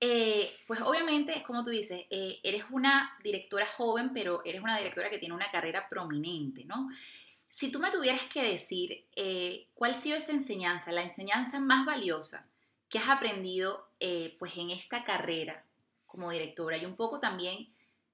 eh, 0.00 0.54
pues 0.66 0.80
obviamente, 0.82 1.36
es 1.36 1.42
como 1.42 1.64
tú 1.64 1.70
dices, 1.70 2.06
eh, 2.10 2.40
eres 2.42 2.64
una 2.70 3.16
directora 3.22 3.66
joven, 3.66 4.12
pero 4.12 4.42
eres 4.44 4.62
una 4.62 4.76
directora 4.76 5.08
que 5.08 5.18
tiene 5.18 5.34
una 5.34 5.50
carrera 5.50 5.88
prominente, 5.88 6.64
¿no? 6.64 6.88
Si 7.48 7.72
tú 7.72 7.80
me 7.80 7.90
tuvieras 7.90 8.22
que 8.26 8.44
decir 8.44 9.06
cuál 9.74 9.90
ha 9.90 9.94
sido 9.94 10.16
esa 10.16 10.30
enseñanza, 10.30 10.92
la 10.92 11.02
enseñanza 11.02 11.58
más 11.58 11.84
valiosa 11.84 12.49
que 12.90 12.98
has 12.98 13.08
aprendido 13.08 13.88
eh, 14.00 14.36
pues 14.38 14.56
en 14.56 14.70
esta 14.70 15.04
carrera 15.04 15.64
como 16.06 16.30
directora 16.30 16.76
y 16.76 16.84
un 16.84 16.96
poco 16.96 17.20
también 17.20 17.72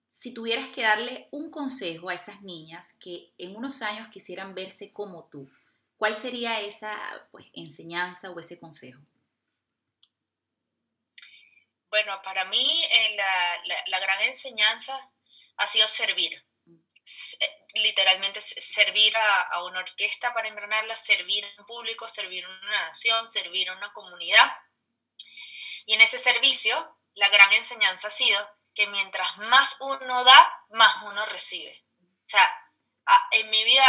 si 0.09 0.33
tuvieras 0.33 0.69
que 0.69 0.83
darle 0.83 1.29
un 1.33 1.51
consejo 1.51 2.11
a 2.11 2.15
esas 2.15 2.43
niñas 2.43 2.95
que 3.01 3.33
en 3.39 3.57
unos 3.57 3.83
años 3.83 4.09
quisieran 4.09 4.55
verse 4.55 4.93
como 4.93 5.25
tú, 5.25 5.51
¿cuál 5.97 6.15
sería 6.15 6.61
esa 6.61 6.97
pues, 7.33 7.47
enseñanza 7.55 8.31
o 8.31 8.39
ese 8.39 8.61
consejo? 8.61 9.01
Bueno, 11.91 12.21
para 12.23 12.45
mí 12.45 12.85
eh, 12.85 13.17
la, 13.89 14.01
gran 14.01 14.23
enseñanza 14.23 14.99
ha 15.57 15.67
sido 15.67 15.89
servir. 15.89 16.45
Eh, 16.67 17.67
literalmente 17.75 18.41
servir 18.41 19.15
a, 19.17 19.63
una 19.65 19.81
orquesta 19.81 20.33
para 20.35 20.49
engranarla, 20.49 20.95
servir 20.95 21.45
en 21.45 21.65
público, 21.67 22.09
servir 22.09 22.45
a 22.45 22.49
una 22.49 22.87
nación, 22.87 23.29
servir 23.29 23.71
a 23.71 23.77
una 23.77 23.93
comunidad. 23.93 24.51
Y 25.87 25.95
en 25.95 26.03
ese 26.03 26.19
servicio, 26.19 26.99
la 27.15 27.29
gran 27.29 27.53
enseñanza 27.53 28.09
ha 28.09 28.11
sido 28.11 28.57
que 28.75 28.87
mientras 28.89 29.39
más 29.39 29.79
uno 29.81 30.25
da, 30.25 30.65
más 30.71 31.03
uno 31.03 31.25
recibe. 31.27 31.85
O 31.99 32.29
sea, 32.29 32.63
en 33.31 33.49
mi 33.51 33.65
vida 33.65 33.85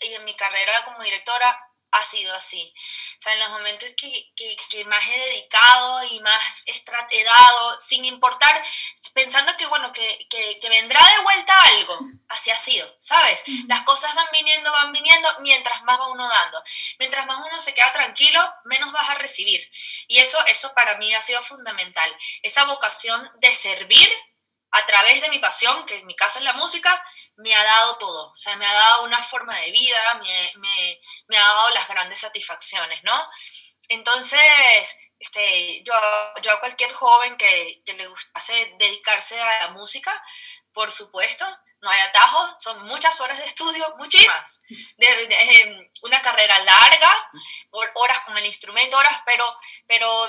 y 0.00 0.14
en 0.14 0.24
mi 0.24 0.34
carrera 0.34 0.84
como 0.84 1.02
directora, 1.02 1.69
ha 1.92 2.04
sido 2.04 2.34
así. 2.34 2.72
O 3.18 3.22
sea, 3.22 3.32
en 3.34 3.40
los 3.40 3.50
momentos 3.50 3.88
que, 3.96 4.32
que, 4.34 4.56
que 4.70 4.84
más 4.84 5.06
he 5.08 5.18
dedicado 5.18 6.04
y 6.04 6.20
más 6.20 6.64
he 7.10 7.24
dado, 7.24 7.80
sin 7.80 8.04
importar, 8.04 8.62
pensando 9.14 9.56
que, 9.56 9.66
bueno, 9.66 9.92
que, 9.92 10.26
que, 10.28 10.68
vendrá 10.68 11.00
de 11.16 11.22
vuelta 11.22 11.58
algo, 11.58 12.00
así 12.28 12.50
ha 12.50 12.56
sido, 12.56 12.96
¿sabes? 12.98 13.42
Las 13.66 13.82
cosas 13.82 14.14
van 14.14 14.28
viniendo, 14.32 14.70
van 14.72 14.92
viniendo, 14.92 15.28
mientras 15.40 15.82
más 15.82 15.98
va 15.98 16.08
uno 16.08 16.28
dando. 16.28 16.62
Mientras 16.98 17.26
más 17.26 17.38
uno 17.38 17.60
se 17.60 17.74
queda 17.74 17.92
tranquilo, 17.92 18.40
menos 18.64 18.92
vas 18.92 19.08
a 19.10 19.14
recibir. 19.14 19.68
Y 20.06 20.18
eso, 20.18 20.38
eso 20.46 20.72
para 20.74 20.96
mí 20.98 21.12
ha 21.14 21.22
sido 21.22 21.42
fundamental. 21.42 22.14
Esa 22.42 22.64
vocación 22.64 23.30
de 23.36 23.54
servir 23.54 24.08
a 24.72 24.86
través 24.86 25.20
de 25.20 25.30
mi 25.30 25.38
pasión, 25.38 25.84
que 25.86 25.98
en 25.98 26.06
mi 26.06 26.14
caso 26.14 26.38
es 26.38 26.44
la 26.44 26.52
música, 26.52 27.02
me 27.40 27.54
ha 27.54 27.64
dado 27.64 27.98
todo. 27.98 28.30
O 28.30 28.36
sea, 28.36 28.56
me 28.56 28.66
ha 28.66 28.72
dado 28.72 29.04
una 29.04 29.22
forma 29.22 29.56
de 29.58 29.70
vida, 29.70 30.14
me, 30.14 30.52
me, 30.56 31.00
me 31.28 31.36
ha 31.36 31.46
dado 31.46 31.70
las 31.70 31.88
grandes 31.88 32.20
satisfacciones, 32.20 33.02
¿no? 33.04 33.28
Entonces, 33.88 34.96
este, 35.18 35.82
yo, 35.84 35.92
yo 36.42 36.52
a 36.52 36.60
cualquier 36.60 36.92
joven 36.92 37.36
que, 37.36 37.82
que 37.84 37.94
le 37.94 38.06
gustase 38.06 38.74
dedicarse 38.78 39.38
a 39.40 39.66
la 39.66 39.70
música, 39.70 40.12
por 40.72 40.90
supuesto, 40.90 41.46
no 41.82 41.90
hay 41.90 42.00
atajos, 42.00 42.54
son 42.58 42.86
muchas 42.86 43.18
horas 43.20 43.38
de 43.38 43.44
estudio, 43.44 43.94
muchísimas. 43.96 44.60
De, 44.96 45.06
em, 45.30 45.90
una 46.02 46.20
carrera 46.20 46.58
larga, 46.60 47.30
horas 47.94 48.20
con 48.20 48.36
el 48.36 48.46
instrumento, 48.46 48.96
horas, 48.96 49.20
pero, 49.24 49.44
pero 49.86 50.28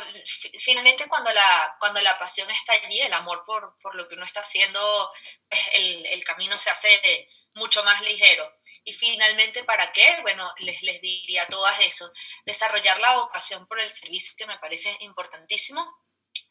finalmente 0.60 1.08
cuando 1.08 1.32
la, 1.32 1.76
cuando 1.80 2.02
la 2.02 2.18
pasión 2.18 2.50
está 2.50 2.74
allí, 2.74 3.02
el 3.02 3.14
amor 3.14 3.44
por, 3.46 3.78
por 3.80 3.96
lo 3.96 4.08
que 4.08 4.16
uno 4.16 4.26
está 4.26 4.42
haciendo, 4.42 5.12
pues, 5.50 5.62
el, 5.74 6.06
el, 6.06 6.24
camino 6.24 6.58
se 6.58 6.70
hace 6.70 7.30
mucho 7.54 7.84
más 7.84 8.02
ligero. 8.02 8.50
Y 8.84 8.94
finalmente, 8.94 9.64
¿para 9.64 9.92
qué? 9.92 10.20
Bueno, 10.22 10.52
les, 10.60 10.82
les 10.84 11.02
diría 11.02 11.48
todas 11.48 11.80
eso. 11.82 12.12
Desarrollar 12.46 13.00
la 13.00 13.16
vocación 13.16 13.68
por 13.68 13.80
el 13.80 13.92
servicio 13.92 14.36
que 14.38 14.46
me 14.46 14.58
parece 14.60 14.96
importantísimo 15.02 16.02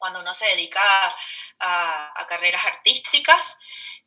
cuando 0.01 0.21
uno 0.21 0.33
se 0.35 0.47
dedica 0.47 1.15
a, 1.59 2.27
carreras 2.29 2.65
artísticas. 2.65 3.59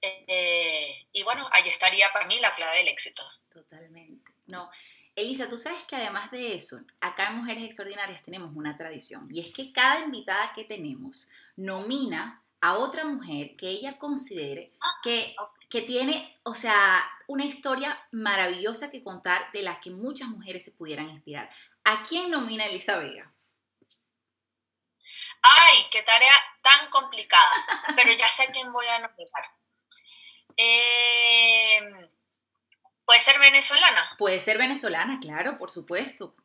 Eh, 0.06 1.02
y 1.14 1.24
bueno, 1.24 1.48
ahí 1.52 1.68
estaría 1.70 2.12
para 2.12 2.28
mí 2.28 2.40
la 2.40 2.54
clave 2.54 2.78
del 2.78 2.90
éxito. 2.90 3.24
Totalmente. 3.50 4.32
No. 4.48 4.70
Elisa, 5.16 5.48
tú 5.48 5.58
sabes 5.58 5.84
que 5.84 5.96
además 5.96 6.32
de 6.32 6.56
eso, 6.56 6.82
acá 7.00 7.30
en 7.30 7.38
Mujeres 7.38 7.64
Extraordinarias 7.64 8.24
tenemos 8.24 8.52
una 8.56 8.76
tradición 8.76 9.28
y 9.32 9.40
es 9.40 9.52
que 9.52 9.72
cada 9.72 10.00
invitada 10.00 10.54
que 10.54 10.66
tenemos 10.66 11.30
nomina 11.56 12.42
a 12.62 12.76
otra 12.78 13.06
mujer 13.06 13.56
que 13.56 13.70
ella 13.70 14.00
considere 14.00 14.72
que, 15.04 15.36
que 15.70 15.82
tiene, 15.82 16.40
o 16.44 16.56
sea, 16.56 17.06
una 17.28 17.46
historia 17.46 18.02
maravillosa 18.12 18.90
que 18.90 19.04
contar 19.04 19.52
de 19.52 19.62
la 19.62 19.80
que 19.80 19.92
muchas 19.92 20.30
mujeres 20.30 20.66
se 20.66 20.72
pudieran 20.72 21.10
inspirar. 21.10 21.50
¿A 21.84 22.04
quién 22.04 22.32
nomina 22.32 22.66
Elisa 22.66 22.98
Vega? 22.98 23.32
¡Ay, 25.42 25.86
qué 25.92 26.02
tarea 26.04 26.34
tan 26.62 26.90
complicada! 26.90 27.52
Pero 27.96 28.14
ya 28.14 28.28
sé 28.28 28.48
quién 28.52 28.72
voy 28.72 28.86
a 28.88 29.00
nominar. 29.00 29.53
Em, 30.58 32.08
¿Puede 33.06 33.20
ser 33.20 33.40
venezolana? 33.40 34.16
Puede 34.18 34.40
ser 34.40 34.58
venezolana, 34.58 35.20
claro, 35.20 35.58
por 35.58 35.72
supuesto. 35.72 36.36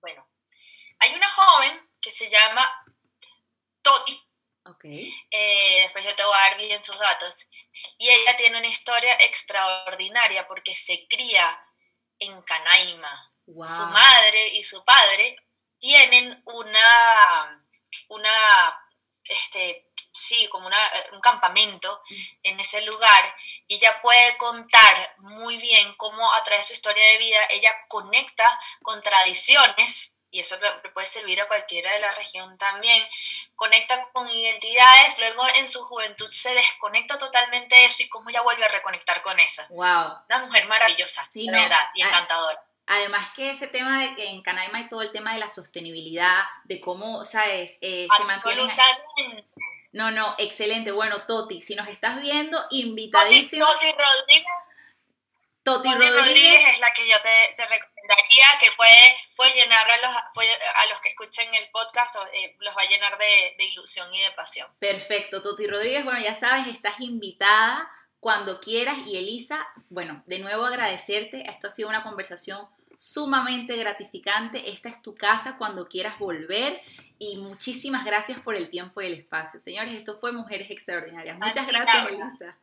Bueno, 0.00 0.26
hay 0.98 1.14
una 1.14 1.30
joven 1.30 1.80
que 2.00 2.10
se 2.10 2.28
llama 2.28 2.68
Toti. 3.82 4.20
Ok. 4.66 4.84
Eh, 4.84 5.80
después 5.82 6.04
yo 6.04 6.14
te 6.14 6.24
voy 6.24 6.34
a 6.34 6.50
dar 6.50 6.58
bien 6.58 6.82
sus 6.82 6.98
datos. 6.98 7.46
Y 7.98 8.08
ella 8.08 8.36
tiene 8.36 8.58
una 8.58 8.66
historia 8.66 9.14
extraordinaria 9.20 10.46
porque 10.46 10.74
se 10.74 11.06
cría 11.08 11.58
en 12.18 12.40
Canaima. 12.42 13.32
Su 13.46 13.52
madre 13.52 14.48
y 14.54 14.62
su 14.62 14.84
padre 14.84 15.36
tienen 15.78 16.42
una 16.46 17.64
una, 18.08 18.88
este, 19.24 19.90
sí, 20.14 20.48
como 20.48 20.68
una, 20.68 20.78
un 21.12 21.20
campamento 21.20 22.00
en 22.42 22.58
ese 22.60 22.80
lugar 22.82 23.34
y 23.66 23.74
ella 23.74 24.00
puede 24.00 24.36
contar 24.36 25.14
muy 25.18 25.58
bien 25.58 25.94
cómo 25.96 26.32
a 26.32 26.42
través 26.44 26.62
de 26.62 26.68
su 26.68 26.72
historia 26.74 27.04
de 27.04 27.18
vida 27.18 27.40
ella 27.50 27.74
conecta 27.88 28.58
con 28.82 29.02
tradiciones 29.02 30.16
y 30.30 30.40
eso 30.40 30.56
le 30.82 30.90
puede 30.90 31.06
servir 31.06 31.40
a 31.40 31.46
cualquiera 31.46 31.92
de 31.92 32.00
la 32.00 32.10
región 32.10 32.58
también, 32.58 33.00
conecta 33.54 34.08
con 34.12 34.28
identidades, 34.28 35.16
luego 35.18 35.46
en 35.56 35.68
su 35.68 35.80
juventud 35.84 36.28
se 36.28 36.52
desconecta 36.52 37.18
totalmente 37.18 37.76
de 37.76 37.84
eso 37.84 38.02
y 38.02 38.08
cómo 38.08 38.30
ella 38.30 38.42
vuelve 38.42 38.64
a 38.64 38.68
reconectar 38.68 39.22
con 39.22 39.38
esa. 39.38 39.66
Wow. 39.68 40.18
Una 40.28 40.38
mujer 40.40 40.66
maravillosa, 40.66 41.24
sí, 41.24 41.48
verdad, 41.48 41.88
y 41.94 42.02
ah, 42.02 42.08
encantadora. 42.08 42.60
Además 42.86 43.30
que 43.30 43.50
ese 43.50 43.68
tema 43.68 44.02
de 44.02 44.16
que 44.16 44.28
en 44.28 44.42
Canaima 44.42 44.78
hay 44.78 44.88
todo 44.88 45.02
el 45.02 45.12
tema 45.12 45.34
de 45.34 45.38
la 45.38 45.48
sostenibilidad, 45.48 46.42
de 46.64 46.80
cómo, 46.80 47.24
¿sabes? 47.24 47.78
Eh, 47.80 48.08
se 48.16 48.24
mantienen... 48.24 48.68
No, 49.94 50.10
no, 50.10 50.34
excelente. 50.38 50.90
Bueno, 50.90 51.24
Toti, 51.24 51.60
si 51.60 51.76
nos 51.76 51.86
estás 51.86 52.20
viendo, 52.20 52.60
invitadísimo. 52.70 53.64
Toti, 53.64 53.92
Rodríguez. 53.92 54.44
Toti, 55.62 55.88
Rodríguez. 55.94 56.62
es 56.72 56.80
la 56.80 56.92
que 56.92 57.08
yo 57.08 57.16
te, 57.22 57.62
recomendaría, 57.62 58.46
que 58.60 58.72
puede, 58.76 59.16
puede 59.36 59.54
llenar 59.54 59.88
a 59.88 59.96
los, 59.98 60.16
a 60.16 60.86
los 60.90 61.00
que 61.00 61.10
escuchen 61.10 61.54
el 61.54 61.70
podcast, 61.70 62.16
eh, 62.32 62.56
los 62.58 62.76
va 62.76 62.82
a 62.82 62.88
llenar 62.88 63.16
de, 63.16 63.54
de 63.56 63.64
ilusión 63.66 64.12
y 64.12 64.20
de 64.20 64.32
pasión. 64.32 64.68
Perfecto, 64.80 65.42
Toti 65.42 65.68
Rodríguez, 65.68 66.04
bueno, 66.04 66.18
ya 66.18 66.34
sabes, 66.34 66.66
estás 66.66 66.98
invitada 66.98 67.88
cuando 68.18 68.58
quieras. 68.58 68.96
Y 69.06 69.16
Elisa, 69.16 69.64
bueno, 69.90 70.24
de 70.26 70.40
nuevo 70.40 70.64
agradecerte. 70.66 71.48
Esto 71.48 71.68
ha 71.68 71.70
sido 71.70 71.88
una 71.88 72.02
conversación 72.02 72.68
sumamente 72.98 73.76
gratificante. 73.76 74.70
Esta 74.70 74.88
es 74.88 75.02
tu 75.02 75.14
casa 75.14 75.56
cuando 75.56 75.86
quieras 75.88 76.18
volver. 76.18 76.80
Y 77.18 77.36
muchísimas 77.38 78.04
gracias 78.04 78.40
por 78.40 78.54
el 78.54 78.68
tiempo 78.68 79.00
y 79.00 79.06
el 79.06 79.14
espacio. 79.14 79.60
Señores, 79.60 79.94
esto 79.94 80.18
fue 80.18 80.32
Mujeres 80.32 80.70
Extraordinarias. 80.70 81.38
Muchas 81.38 81.66
gracias, 81.66 82.08
Elisa. 82.10 82.58